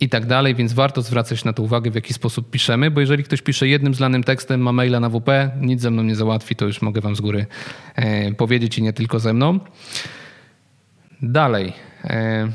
i 0.00 0.08
tak 0.08 0.26
dalej, 0.26 0.54
więc 0.54 0.72
warto 0.72 1.02
zwracać 1.02 1.44
na 1.44 1.52
to 1.52 1.62
uwagę, 1.62 1.90
w 1.90 1.94
jaki 1.94 2.14
sposób 2.14 2.50
piszemy, 2.50 2.90
bo 2.90 3.00
jeżeli 3.00 3.24
ktoś 3.24 3.42
pisze 3.42 3.68
jednym 3.68 3.94
zlanym 3.94 4.24
tekstem, 4.24 4.60
ma 4.60 4.72
maila 4.72 5.00
na 5.00 5.08
WP, 5.08 5.50
nic 5.60 5.80
ze 5.80 5.90
mną 5.90 6.02
nie 6.02 6.16
załatwi, 6.16 6.56
to 6.56 6.64
już 6.66 6.82
mogę 6.82 7.00
wam 7.00 7.16
z 7.16 7.20
góry 7.20 7.46
powiedzieć 8.36 8.78
i 8.78 8.82
nie 8.82 8.92
tylko 8.92 9.20
ze 9.20 9.32
mną. 9.32 9.60
Dalej. 11.22 11.72
E, 12.04 12.48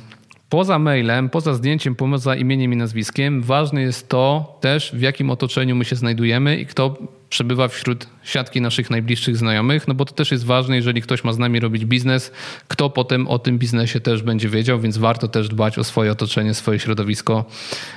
poza 0.50 0.80
mailem, 0.80 1.30
poza 1.30 1.53
zdjęciem, 1.53 1.96
poza 1.96 2.36
imieniem 2.36 2.74
i 2.74 2.75
nazwiskiem, 2.75 3.41
ważne 3.41 3.82
jest 3.82 4.10
to 4.10 4.58
też, 4.62 4.91
w 4.94 5.01
jakim 5.01 5.30
otoczeniu 5.30 5.75
my 5.75 5.86
się 5.86 5.96
znajdujemy 5.96 6.58
i 6.58 6.65
kto 6.65 6.98
przebywa 7.30 7.68
wśród 7.68 8.08
siatki 8.24 8.62
naszych 8.62 8.89
najbliższych 8.89 9.38
znajomych, 9.38 9.88
no 9.88 9.94
bo 9.94 10.06
to 10.06 10.13
też 10.13 10.32
jest 10.32 10.46
ważne, 10.46 10.75
jeżeli 10.75 11.01
ktoś 11.01 11.24
ma 11.24 11.34
z 11.34 11.38
nami 11.38 11.60
robić 11.60 11.86
biznes, 11.86 12.32
kto 12.68 12.89
potem 12.89 13.27
o 13.27 13.39
tym 13.39 13.60
biznesie 13.60 14.00
też 14.00 14.24
będzie 14.24 14.50
wiedział, 14.50 14.80
więc 14.80 14.98
warto 14.98 15.27
też 15.27 15.50
dbać 15.50 15.77
o 15.77 15.84
swoje 15.84 16.12
otoczenie, 16.12 16.53
swoje 16.53 16.80
środowisko, 16.80 17.46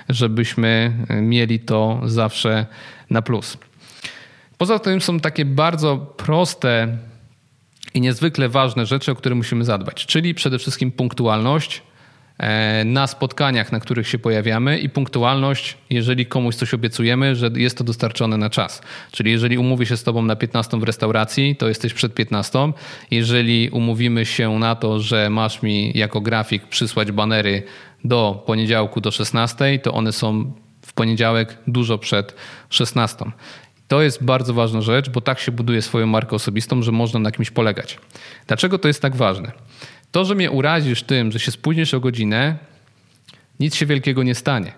żebyśmy 0.09 0.93
mieli 1.23 1.61
to 1.61 2.01
zawsze 2.05 2.67
na 3.11 3.23
plus. 3.23 3.59
Poza 4.59 4.79
tym 4.79 5.01
są 5.01 5.21
takie 5.21 5.45
bardzo 5.45 5.99
proste 5.99 6.99
i 7.95 8.01
niezwykle 8.01 8.49
ważne 8.49 8.87
rzeczy, 8.87 9.13
o 9.13 9.15
które 9.15 9.35
musimy 9.35 9.65
zadbać, 9.65 10.07
czyli 10.07 10.35
przede 10.35 10.59
wszystkim 10.59 10.93
punktualność 10.93 11.83
e, 12.39 12.85
na 12.85 13.07
spotkaniach, 13.07 13.73
na 13.73 13.81
których 13.81 14.09
się 14.09 14.19
pojawiamy 14.19 14.79
i 14.79 14.89
punktualność, 14.89 15.77
jeżeli 15.91 16.27
komuś 16.27 16.55
coś 16.55 16.75
obiecujemy, 16.75 17.37
że 17.37 17.51
jest 17.55 17.79
to 17.79 17.85
dostarczone 17.85 18.37
na 18.37 18.51
czas. 18.51 18.83
Czyli 19.13 19.31
jeżeli 19.31 19.59
umówię 19.59 19.87
się 19.87 19.97
z 19.97 20.03
tobą 20.03 20.23
na 20.23 20.37
15 20.37 20.81
w 20.81 20.83
restauracji, 20.83 21.57
to 21.57 21.69
jesteś 21.69 21.95
przed 21.95 22.15
15. 22.15 22.73
Jeżeli 23.11 23.71
umówimy 23.71 24.27
się 24.27 24.59
na 24.59 24.75
to, 24.75 25.01
że 25.01 25.31
masz 25.31 25.63
mi 25.63 25.93
jako 25.95 26.21
grafik 26.21 26.67
przysłać 26.67 27.13
banery 27.13 27.63
do 28.05 28.43
poniedziałku 28.47 29.01
do 29.01 29.11
16, 29.11 29.79
to 29.79 29.93
one 29.93 30.13
są 30.13 30.53
w 30.87 30.93
poniedziałek 30.93 31.59
dużo 31.67 31.99
przed 31.99 32.35
16. 32.71 33.25
To 33.89 34.03
jest 34.03 34.25
bardzo 34.25 34.55
ważna 34.55 34.81
rzecz, 34.81 35.11
bo 35.11 35.21
tak 35.21 35.39
się 35.39 35.53
buduje 35.53 35.83
swoją 35.83 36.07
markę 36.07 36.37
osobistą, 36.37 36.83
że 36.83 36.93
można 36.93 37.21
na 37.21 37.33
kimś 37.33 37.51
polegać. 37.51 37.99
Dlaczego 38.47 38.79
to 38.79 38.89
jest 38.89 39.03
tak 39.03 39.17
ważne? 39.17 39.53
To, 40.13 40.25
że 40.25 40.35
mnie 40.35 40.51
urazisz 40.51 41.03
tym, 41.03 41.33
że 41.33 41.39
się 41.39 41.51
spóźnisz 41.51 41.95
o 41.95 42.01
godzinę, 42.01 42.59
nic 43.61 43.75
się 43.75 43.87
wielkiego 43.87 44.23
nie 44.23 44.35
stanie 44.35 44.73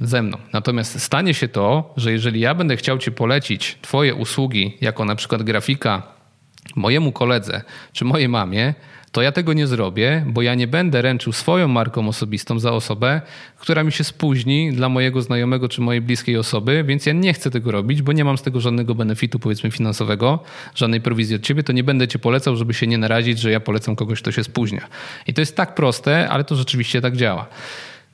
ze 0.00 0.22
mną. 0.22 0.38
Natomiast 0.52 1.00
stanie 1.00 1.34
się 1.34 1.48
to, 1.48 1.94
że 1.96 2.12
jeżeli 2.12 2.40
ja 2.40 2.54
będę 2.54 2.76
chciał 2.76 2.98
Ci 2.98 3.12
polecić 3.12 3.78
Twoje 3.82 4.14
usługi 4.14 4.76
jako 4.80 5.04
na 5.04 5.16
przykład 5.16 5.42
grafika 5.42 6.02
mojemu 6.76 7.12
koledze 7.12 7.62
czy 7.92 8.04
mojej 8.04 8.28
mamie, 8.28 8.74
to 9.14 9.22
ja 9.22 9.32
tego 9.32 9.52
nie 9.52 9.66
zrobię, 9.66 10.24
bo 10.26 10.42
ja 10.42 10.54
nie 10.54 10.66
będę 10.66 11.02
ręczył 11.02 11.32
swoją 11.32 11.68
marką 11.68 12.08
osobistą 12.08 12.58
za 12.58 12.72
osobę, 12.72 13.20
która 13.58 13.84
mi 13.84 13.92
się 13.92 14.04
spóźni 14.04 14.72
dla 14.72 14.88
mojego 14.88 15.22
znajomego 15.22 15.68
czy 15.68 15.80
mojej 15.80 16.00
bliskiej 16.02 16.36
osoby, 16.36 16.84
więc 16.86 17.06
ja 17.06 17.12
nie 17.12 17.32
chcę 17.32 17.50
tego 17.50 17.72
robić, 17.72 18.02
bo 18.02 18.12
nie 18.12 18.24
mam 18.24 18.38
z 18.38 18.42
tego 18.42 18.60
żadnego 18.60 18.94
benefitu, 18.94 19.38
powiedzmy, 19.38 19.70
finansowego, 19.70 20.38
żadnej 20.74 21.00
prowizji 21.00 21.36
od 21.36 21.42
ciebie, 21.42 21.62
to 21.62 21.72
nie 21.72 21.84
będę 21.84 22.08
cię 22.08 22.18
polecał, 22.18 22.56
żeby 22.56 22.74
się 22.74 22.86
nie 22.86 22.98
narazić, 22.98 23.38
że 23.38 23.50
ja 23.50 23.60
polecam 23.60 23.96
kogoś, 23.96 24.22
kto 24.22 24.32
się 24.32 24.44
spóźnia. 24.44 24.88
I 25.26 25.34
to 25.34 25.40
jest 25.40 25.56
tak 25.56 25.74
proste, 25.74 26.28
ale 26.28 26.44
to 26.44 26.56
rzeczywiście 26.56 27.00
tak 27.00 27.16
działa. 27.16 27.46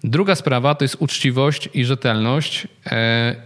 Druga 0.04 0.35
sprawa 0.35 0.75
to 0.75 0.85
jest 0.85 0.97
uczciwość 0.99 1.69
i 1.75 1.85
rzetelność. 1.85 2.69
E, 2.87 3.37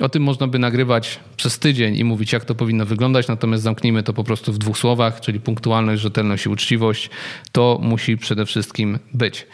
o 0.00 0.08
tym 0.08 0.22
można 0.22 0.46
by 0.46 0.58
nagrywać 0.58 1.20
przez 1.46 1.58
tydzień 1.58 1.96
i 1.96 2.04
mówić, 2.04 2.32
jak 2.32 2.44
to 2.44 2.54
powinno 2.54 2.86
wyglądać, 2.86 3.28
natomiast 3.28 3.62
zamknijmy 3.62 4.02
to 4.02 4.12
po 4.12 4.24
prostu 4.24 4.52
w 4.52 4.58
dwóch 4.58 4.78
słowach, 4.78 5.20
czyli 5.20 5.40
punktualność, 5.40 6.02
rzetelność 6.02 6.46
i 6.46 6.48
uczciwość. 6.48 7.10
To 7.52 7.78
musi 7.82 8.16
przede 8.16 8.46
wszystkim 8.46 8.98
być. 9.14 9.46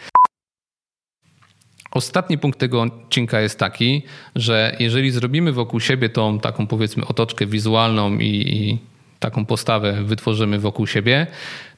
Ostatni 1.91 2.37
punkt 2.37 2.59
tego 2.59 2.81
odcinka 2.81 3.41
jest 3.41 3.59
taki, 3.59 4.01
że 4.35 4.75
jeżeli 4.79 5.11
zrobimy 5.11 5.51
wokół 5.51 5.79
siebie 5.79 6.09
tą 6.09 6.39
taką 6.39 6.67
powiedzmy 6.67 7.05
otoczkę 7.07 7.45
wizualną 7.45 8.17
i, 8.17 8.27
i 8.27 8.77
taką 9.19 9.45
postawę 9.45 10.03
wytworzymy 10.03 10.59
wokół 10.59 10.87
siebie, 10.87 11.27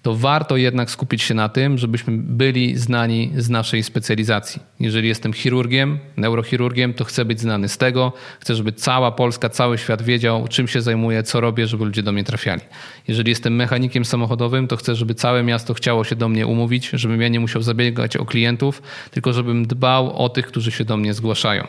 to 0.05 0.15
warto 0.15 0.57
jednak 0.57 0.91
skupić 0.91 1.24
się 1.24 1.33
na 1.33 1.50
tym, 1.50 1.77
żebyśmy 1.77 2.17
byli 2.17 2.77
znani 2.77 3.31
z 3.38 3.50
naszej 3.50 3.83
specjalizacji. 3.83 4.62
Jeżeli 4.79 5.07
jestem 5.07 5.33
chirurgiem, 5.33 6.00
neurochirurgiem, 6.17 6.93
to 6.93 7.03
chcę 7.03 7.25
być 7.25 7.39
znany 7.39 7.69
z 7.69 7.77
tego. 7.77 8.13
Chcę, 8.39 8.55
żeby 8.55 8.71
cała 8.71 9.12
Polska, 9.12 9.50
cały 9.50 9.77
świat 9.77 10.01
wiedział, 10.01 10.47
czym 10.47 10.67
się 10.67 10.81
zajmuję, 10.81 11.24
co 11.24 11.41
robię, 11.41 11.67
żeby 11.67 11.85
ludzie 11.85 12.03
do 12.03 12.12
mnie 12.12 12.24
trafiali. 12.24 12.62
Jeżeli 13.07 13.29
jestem 13.29 13.55
mechanikiem 13.55 14.05
samochodowym, 14.05 14.67
to 14.67 14.77
chcę, 14.77 14.95
żeby 14.95 15.15
całe 15.15 15.43
miasto 15.43 15.74
chciało 15.74 16.03
się 16.03 16.15
do 16.15 16.29
mnie 16.29 16.47
umówić, 16.47 16.89
żebym 16.93 17.21
ja 17.21 17.27
nie 17.27 17.39
musiał 17.39 17.62
zabiegać 17.62 18.17
o 18.17 18.25
klientów, 18.25 18.81
tylko 19.12 19.33
żebym 19.33 19.67
dbał 19.67 20.17
o 20.24 20.29
tych, 20.29 20.47
którzy 20.47 20.71
się 20.71 20.85
do 20.85 20.97
mnie 20.97 21.13
zgłaszają. 21.13 21.67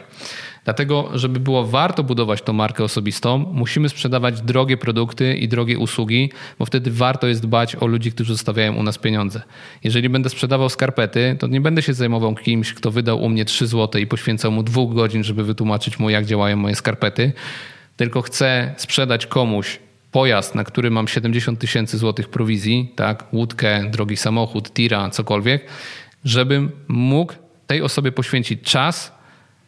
Dlatego, 0.66 1.10
żeby 1.14 1.40
było 1.40 1.64
warto 1.64 2.02
budować 2.02 2.42
tą 2.42 2.52
markę 2.52 2.84
osobistą, 2.84 3.38
musimy 3.38 3.88
sprzedawać 3.88 4.42
drogie 4.42 4.76
produkty 4.76 5.34
i 5.34 5.48
drogie 5.48 5.78
usługi, 5.78 6.30
bo 6.58 6.66
wtedy 6.66 6.90
warto 6.90 7.26
jest 7.26 7.42
dbać 7.42 7.76
o 7.76 7.86
ludzi, 7.86 8.12
którzy 8.12 8.25
zostawiają 8.34 8.74
u 8.74 8.82
nas 8.82 8.98
pieniądze. 8.98 9.42
Jeżeli 9.84 10.08
będę 10.08 10.28
sprzedawał 10.28 10.68
skarpety, 10.68 11.36
to 11.38 11.46
nie 11.46 11.60
będę 11.60 11.82
się 11.82 11.94
zajmował 11.94 12.34
kimś, 12.34 12.74
kto 12.74 12.90
wydał 12.90 13.22
u 13.22 13.28
mnie 13.28 13.44
3 13.44 13.66
zł 13.66 14.00
i 14.00 14.06
poświęcał 14.06 14.52
mu 14.52 14.62
dwóch 14.62 14.94
godzin, 14.94 15.24
żeby 15.24 15.44
wytłumaczyć 15.44 15.98
mu, 15.98 16.10
jak 16.10 16.26
działają 16.26 16.56
moje 16.56 16.74
skarpety, 16.74 17.32
tylko 17.96 18.22
chcę 18.22 18.74
sprzedać 18.76 19.26
komuś 19.26 19.78
pojazd, 20.12 20.54
na 20.54 20.64
który 20.64 20.90
mam 20.90 21.08
70 21.08 21.58
tysięcy 21.58 21.98
złotych 21.98 22.28
prowizji, 22.28 22.92
tak, 22.96 23.24
łódkę, 23.32 23.90
drogi 23.90 24.16
samochód, 24.16 24.72
tira, 24.72 25.10
cokolwiek, 25.10 25.64
żebym 26.24 26.70
mógł 26.88 27.34
tej 27.66 27.82
osobie 27.82 28.12
poświęcić 28.12 28.62
czas, 28.62 29.15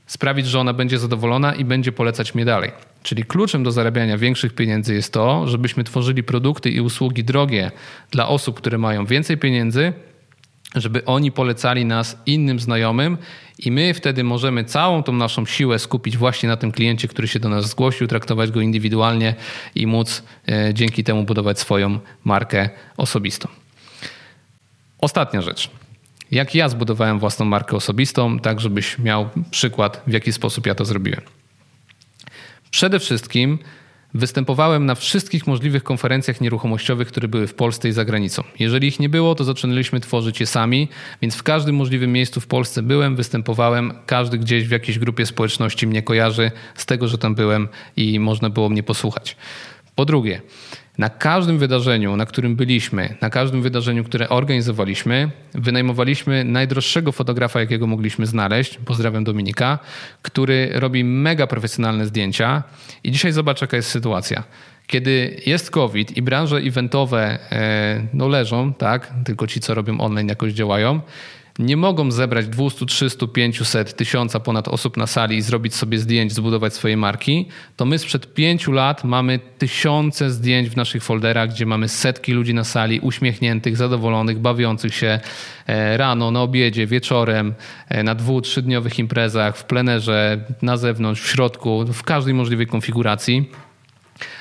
sprawić, 0.09 0.47
że 0.47 0.61
ona 0.61 0.73
będzie 0.73 0.99
zadowolona 0.99 1.55
i 1.55 1.65
będzie 1.65 1.93
polecać 1.93 2.35
mnie 2.35 2.45
dalej. 2.45 2.73
Czyli 3.03 3.25
kluczem 3.25 3.62
do 3.62 3.73
zarabiania 3.73 4.19
większych 4.19 4.55
pieniędzy 4.55 4.95
jest 4.95 5.12
to, 5.12 5.49
żebyśmy 5.49 5.85
tworzyli 5.85 6.23
produkty 6.23 6.71
i 6.71 6.81
usługi 6.81 7.25
drogie 7.25 7.71
dla 8.11 8.29
osób, 8.29 8.57
które 8.57 8.79
mają 8.79 9.07
więcej 9.07 9.38
pieniędzy, 9.38 9.93
żeby 10.75 11.05
oni 11.05 11.33
polecali 11.33 11.85
nas 11.85 12.17
innym 12.27 12.61
znajomym 12.61 13.19
i 13.59 13.71
my 13.71 13.95
wtedy 13.95 14.25
możemy 14.25 14.65
całą 14.65 15.03
tą 15.03 15.12
naszą 15.12 15.47
siłę 15.47 15.79
skupić 15.79 16.17
właśnie 16.17 16.49
na 16.49 16.57
tym 16.57 16.73
kliencie, 16.73 17.09
który 17.09 17.29
się 17.29 17.41
do 17.41 17.49
nas 17.49 17.69
zgłosił, 17.69 18.07
traktować 18.07 18.50
go 18.50 18.61
indywidualnie 18.61 19.35
i 19.75 19.87
móc 19.87 20.23
e, 20.49 20.75
dzięki 20.75 21.05
temu 21.05 21.25
budować 21.25 21.59
swoją 21.59 21.99
markę 22.25 22.71
osobistą. 22.97 23.49
Ostatnia 25.00 25.43
rzecz 25.43 25.71
jak 26.30 26.54
ja 26.54 26.68
zbudowałem 26.68 27.18
własną 27.18 27.47
markę 27.47 27.76
osobistą, 27.76 28.38
tak 28.38 28.61
żebyś 28.61 28.99
miał 28.99 29.28
przykład, 29.50 30.02
w 30.06 30.12
jaki 30.12 30.32
sposób 30.32 30.66
ja 30.66 30.75
to 30.75 30.85
zrobiłem. 30.85 31.20
Przede 32.70 32.99
wszystkim 32.99 33.58
występowałem 34.14 34.87
na 34.87 34.94
wszystkich 34.94 35.47
możliwych 35.47 35.85
konferencjach 35.85 36.40
nieruchomościowych, 36.40 37.08
które 37.08 37.28
były 37.28 37.47
w 37.47 37.54
Polsce 37.54 37.88
i 37.88 37.92
za 37.92 38.04
granicą. 38.04 38.42
Jeżeli 38.58 38.88
ich 38.88 39.00
nie 39.00 39.08
było, 39.08 39.35
to 39.35 39.44
zaczynaliśmy 39.44 40.00
tworzyć 40.00 40.40
je 40.40 40.47
sami, 40.47 40.88
więc 41.23 41.35
w 41.35 41.42
każdym 41.42 41.76
możliwym 41.76 42.12
miejscu 42.12 42.40
w 42.40 42.47
Polsce 42.47 42.82
byłem, 42.82 43.16
występowałem, 43.16 43.92
każdy 44.06 44.38
gdzieś 44.38 44.68
w 44.68 44.70
jakiejś 44.70 44.99
grupie 44.99 45.26
społeczności 45.26 45.87
mnie 45.87 46.02
kojarzy 46.02 46.50
z 46.75 46.87
tego, 46.87 47.08
że 47.08 47.18
tam 47.18 47.35
byłem 47.35 47.68
i 47.97 48.20
można 48.20 48.50
było 48.50 48.68
mnie 48.68 48.82
posłuchać. 48.82 49.37
Po 49.94 50.04
drugie, 50.04 50.40
Na 50.99 51.09
każdym 51.09 51.59
wydarzeniu, 51.59 52.17
na 52.17 52.26
którym 52.26 52.57
byliśmy, 52.57 53.14
na 53.21 53.31
każdym 53.31 53.62
wydarzeniu, 53.62 54.05
które 54.05 54.28
organizowaliśmy, 54.28 55.31
wynajmowaliśmy 55.55 56.45
najdroższego 56.45 57.12
fotografa, 57.12 57.61
jakiego 57.61 57.87
mogliśmy 57.87 58.26
znaleźć. 58.26 58.78
Pozdrawiam 58.85 59.25
Dominika, 59.25 59.78
który 60.23 60.71
robi 60.75 61.05
mega 61.05 61.47
profesjonalne 61.47 62.07
zdjęcia. 62.07 62.62
I 63.05 63.12
dzisiaj 63.12 63.33
zobacz, 63.33 63.61
jaka 63.61 63.76
jest 63.76 63.90
sytuacja. 63.90 64.45
Kiedy 64.87 65.40
jest 65.47 65.71
COVID 65.71 66.17
i 66.17 66.23
branże 66.23 66.57
eventowe 66.57 67.38
e, 67.52 68.07
no 68.14 68.28
leżą, 68.28 68.75
tak, 68.75 69.12
tylko 69.25 69.47
ci, 69.47 69.61
co 69.61 69.75
robią 69.75 70.00
online, 70.00 70.28
jakoś 70.28 70.52
działają, 70.52 71.00
nie 71.59 71.77
mogą 71.77 72.11
zebrać 72.11 72.47
200, 72.47 72.87
300, 72.87 73.27
500, 73.27 73.97
1000 73.97 74.37
ponad 74.45 74.69
osób 74.69 74.97
na 74.97 75.07
sali 75.07 75.37
i 75.37 75.43
zrobić 75.43 75.75
sobie 75.75 75.99
zdjęć, 75.99 76.33
zbudować 76.33 76.75
swoje 76.75 76.97
marki, 76.97 77.49
to 77.77 77.85
my 77.85 77.99
sprzed 77.99 78.35
pięciu 78.35 78.73
lat 78.73 79.05
mamy 79.05 79.41
tysiące 79.59 80.31
zdjęć 80.31 80.69
w 80.69 80.77
naszych 80.77 81.03
folderach, 81.03 81.50
gdzie 81.50 81.67
mamy 81.67 81.88
setki 81.88 82.33
ludzi 82.33 82.55
na 82.55 82.65
sali, 82.65 83.00
uśmiechniętych, 83.00 83.77
zadowolonych, 83.77 84.38
bawiących 84.38 84.95
się 84.95 85.21
e, 85.67 85.97
rano, 85.97 86.31
na 86.31 86.43
obiedzie, 86.43 86.87
wieczorem, 86.87 87.55
e, 87.88 88.03
na 88.03 88.15
dwu, 88.15 88.41
trzydniowych 88.41 88.99
imprezach, 88.99 89.57
w 89.57 89.65
plenerze, 89.65 90.45
na 90.62 90.77
zewnątrz, 90.77 91.23
w 91.23 91.31
środku, 91.31 91.85
w 91.85 92.03
każdej 92.03 92.35
możliwej 92.35 92.67
konfiguracji 92.67 93.50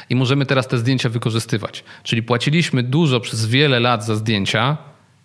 i 0.09 0.15
możemy 0.15 0.45
teraz 0.45 0.67
te 0.67 0.77
zdjęcia 0.77 1.09
wykorzystywać. 1.09 1.83
Czyli 2.03 2.23
płaciliśmy 2.23 2.83
dużo 2.83 3.19
przez 3.19 3.45
wiele 3.45 3.79
lat 3.79 4.05
za 4.05 4.15
zdjęcia, 4.15 4.77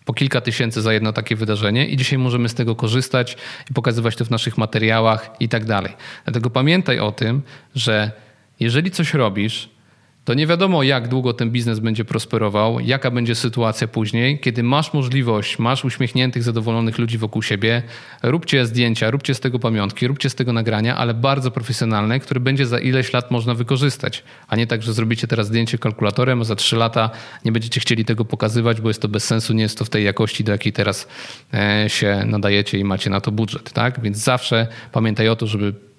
po 0.05 0.15
kilka 0.15 0.41
tysięcy 0.41 0.83
za 0.83 0.93
jedno 0.93 1.13
takie 1.13 1.37
wydarzenie 1.37 1.87
i 1.87 1.97
dzisiaj 1.97 2.19
możemy 2.19 2.49
z 2.49 2.55
tego 2.55 2.77
korzystać 2.77 3.37
i 3.71 3.75
pokazywać 3.75 4.17
to 4.17 4.25
w 4.25 4.31
naszych 4.31 4.59
materiałach 4.59 5.31
i 5.41 5.49
tak 5.49 5.65
dalej. 5.65 5.93
Dlatego 6.25 6.51
pamiętaj 6.51 6.99
o 6.99 7.13
tym, 7.13 7.43
że 7.75 8.11
jeżeli 8.61 8.91
coś 8.91 9.15
robisz, 9.15 9.69
to 10.25 10.35
nie 10.35 10.47
wiadomo, 10.47 10.83
jak 10.83 11.09
długo 11.09 11.33
ten 11.33 11.51
biznes 11.51 11.79
będzie 11.79 12.05
prosperował, 12.05 12.81
jaka 12.81 13.11
będzie 13.11 13.35
sytuacja 13.35 13.89
później. 13.89 14.39
Kiedy 14.39 14.63
masz 14.63 14.95
możliwość, 14.95 15.59
masz 15.59 15.85
uśmiechniętych, 15.85 16.43
zadowolonych 16.43 16.99
ludzi 16.99 17.19
wokół 17.19 17.43
siebie, 17.43 17.83
róbcie 18.23 18.67
zdjęcia, 18.67 19.11
róbcie 19.11 19.35
z 19.35 19.41
tego 19.41 19.59
pamiątki, 19.59 20.07
róbcie 20.07 20.31
z 20.31 20.35
tego 20.35 20.53
nagrania, 20.53 20.97
ale 20.97 21.15
bardzo 21.15 21.51
profesjonalne, 21.51 22.21
które 22.21 22.41
będzie 22.41 22.67
za 22.67 22.79
ileś 22.79 23.13
lat 23.13 23.31
można 23.31 23.55
wykorzystać. 23.55 24.25
A 24.49 24.57
nie 24.57 24.67
tak, 24.67 24.83
że 24.83 24.93
zrobicie 24.93 25.27
teraz 25.27 25.47
zdjęcie 25.47 25.79
kalkulatorem, 25.79 26.41
a 26.41 26.45
za 26.45 26.57
trzy 26.57 26.77
lata 26.77 27.11
nie 27.45 27.53
będziecie 27.53 27.81
chcieli 27.81 28.05
tego 28.05 28.25
pokazywać, 28.25 28.81
bo 28.81 28.89
jest 28.89 29.03
to 29.03 29.09
bez 29.09 29.25
sensu, 29.25 29.55
nie 29.55 29.63
jest 29.63 29.79
to 29.79 29.85
w 29.85 29.91
tej 29.91 30.05
jakości, 30.05 30.45
do 30.45 30.53
jakiej 30.53 30.73
teraz 30.73 31.09
e, 31.55 31.85
się 31.89 32.25
nadajecie 32.27 32.79
i 32.79 32.85
macie 32.85 33.11
na 33.11 33.21
to 33.21 33.33
budżet. 33.33 33.73
Tak? 33.73 34.01
Więc 34.01 34.19
zawsze 34.19 34.67
pamiętaj 34.93 35.29
o 35.29 35.37
to, 35.37 35.47
żeby 35.47 35.92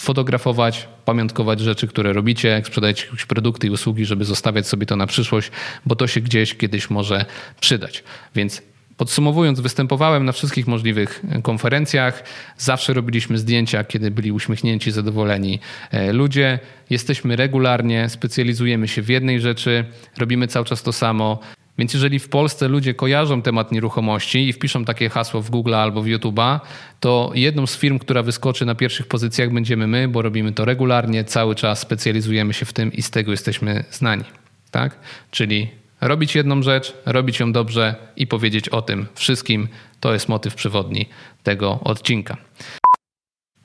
fotografować, 0.00 0.88
pamiątkować 1.04 1.60
rzeczy, 1.60 1.86
które 1.86 2.12
robicie, 2.12 2.48
jak 2.48 2.64
jakieś 2.82 3.26
produkty 3.26 3.66
i 3.66 3.70
usługi, 3.70 4.04
żeby 4.04 4.24
zostawiać 4.24 4.66
sobie 4.66 4.86
to 4.86 4.96
na 4.96 5.06
przyszłość, 5.06 5.50
bo 5.86 5.96
to 5.96 6.06
się 6.06 6.20
gdzieś 6.20 6.56
kiedyś 6.56 6.90
może 6.90 7.24
przydać. 7.60 8.04
Więc 8.34 8.62
Podsumowując, 9.00 9.60
występowałem 9.60 10.24
na 10.24 10.32
wszystkich 10.32 10.66
możliwych 10.66 11.22
konferencjach. 11.42 12.24
Zawsze 12.58 12.92
robiliśmy 12.92 13.38
zdjęcia, 13.38 13.84
kiedy 13.84 14.10
byli 14.10 14.32
uśmiechnięci, 14.32 14.90
zadowoleni 14.90 15.60
e, 15.90 16.12
ludzie. 16.12 16.58
Jesteśmy 16.90 17.36
regularnie, 17.36 18.08
specjalizujemy 18.08 18.88
się 18.88 19.02
w 19.02 19.08
jednej 19.08 19.40
rzeczy, 19.40 19.84
robimy 20.18 20.48
cały 20.48 20.66
czas 20.66 20.82
to 20.82 20.92
samo. 20.92 21.38
Więc 21.78 21.94
jeżeli 21.94 22.18
w 22.18 22.28
Polsce 22.28 22.68
ludzie 22.68 22.94
kojarzą 22.94 23.42
temat 23.42 23.72
nieruchomości 23.72 24.48
i 24.48 24.52
wpiszą 24.52 24.84
takie 24.84 25.08
hasło 25.08 25.42
w 25.42 25.50
Google 25.50 25.74
albo 25.74 26.02
w 26.02 26.06
YouTube'a, 26.06 26.60
to 27.00 27.30
jedną 27.34 27.66
z 27.66 27.76
firm, 27.76 27.98
która 27.98 28.22
wyskoczy 28.22 28.66
na 28.66 28.74
pierwszych 28.74 29.06
pozycjach 29.06 29.52
będziemy 29.52 29.86
my, 29.86 30.08
bo 30.08 30.22
robimy 30.22 30.52
to 30.52 30.64
regularnie, 30.64 31.24
cały 31.24 31.54
czas 31.54 31.78
specjalizujemy 31.78 32.54
się 32.54 32.66
w 32.66 32.72
tym 32.72 32.92
i 32.92 33.02
z 33.02 33.10
tego 33.10 33.30
jesteśmy 33.30 33.84
znani. 33.90 34.24
Tak? 34.70 34.96
Czyli 35.30 35.68
robić 36.00 36.34
jedną 36.34 36.62
rzecz, 36.62 36.94
robić 37.06 37.40
ją 37.40 37.52
dobrze 37.52 37.94
i 38.16 38.26
powiedzieć 38.26 38.68
o 38.68 38.82
tym 38.82 39.06
wszystkim. 39.14 39.68
To 40.00 40.12
jest 40.12 40.28
motyw 40.28 40.54
przewodni 40.54 41.06
tego 41.42 41.80
odcinka. 41.84 42.36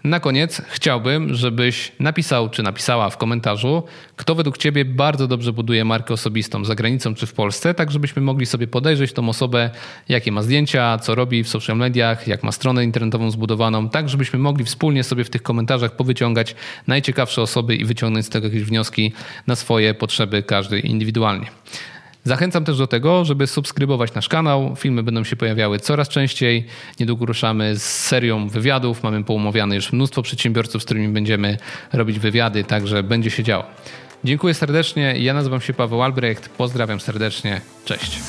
Na 0.05 0.19
koniec 0.19 0.61
chciałbym, 0.67 1.33
żebyś 1.33 1.91
napisał 1.99 2.49
czy 2.49 2.63
napisała 2.63 3.09
w 3.09 3.17
komentarzu, 3.17 3.83
kto 4.15 4.35
według 4.35 4.57
Ciebie 4.57 4.85
bardzo 4.85 5.27
dobrze 5.27 5.53
buduje 5.53 5.85
markę 5.85 6.13
osobistą 6.13 6.65
za 6.65 6.75
granicą 6.75 7.15
czy 7.15 7.27
w 7.27 7.33
Polsce, 7.33 7.73
tak 7.73 7.91
żebyśmy 7.91 8.21
mogli 8.21 8.45
sobie 8.45 8.67
podejrzeć 8.67 9.13
tą 9.13 9.29
osobę, 9.29 9.69
jakie 10.09 10.31
ma 10.31 10.41
zdjęcia, 10.41 10.97
co 10.97 11.15
robi 11.15 11.43
w 11.43 11.49
social 11.49 11.77
mediach, 11.77 12.27
jak 12.27 12.43
ma 12.43 12.51
stronę 12.51 12.83
internetową 12.83 13.31
zbudowaną, 13.31 13.89
tak 13.89 14.09
żebyśmy 14.09 14.39
mogli 14.39 14.65
wspólnie 14.65 15.03
sobie 15.03 15.23
w 15.23 15.29
tych 15.29 15.43
komentarzach 15.43 15.95
powyciągać 15.95 16.55
najciekawsze 16.87 17.41
osoby 17.41 17.75
i 17.75 17.85
wyciągnąć 17.85 18.25
z 18.25 18.29
tego 18.29 18.47
jakieś 18.47 18.63
wnioski 18.63 19.13
na 19.47 19.55
swoje 19.55 19.93
potrzeby, 19.93 20.43
każdy 20.43 20.79
indywidualnie. 20.79 21.47
Zachęcam 22.25 22.65
też 22.65 22.77
do 22.77 22.87
tego, 22.87 23.25
żeby 23.25 23.47
subskrybować 23.47 24.13
nasz 24.13 24.29
kanał. 24.29 24.75
Filmy 24.75 25.03
będą 25.03 25.23
się 25.23 25.35
pojawiały 25.35 25.79
coraz 25.79 26.09
częściej. 26.09 26.65
Niedługo 26.99 27.25
ruszamy 27.25 27.75
z 27.79 27.83
serią 27.83 28.49
wywiadów. 28.49 29.03
Mamy 29.03 29.23
poumawiane 29.23 29.75
już 29.75 29.93
mnóstwo 29.93 30.21
przedsiębiorców, 30.21 30.81
z 30.81 30.85
którymi 30.85 31.07
będziemy 31.07 31.57
robić 31.93 32.19
wywiady, 32.19 32.63
także 32.63 33.03
będzie 33.03 33.31
się 33.31 33.43
działo. 33.43 33.63
Dziękuję 34.23 34.53
serdecznie. 34.53 35.15
Ja 35.17 35.33
nazywam 35.33 35.61
się 35.61 35.73
Paweł 35.73 36.03
Albrecht. 36.03 36.49
Pozdrawiam 36.49 36.99
serdecznie. 36.99 37.61
Cześć. 37.85 38.19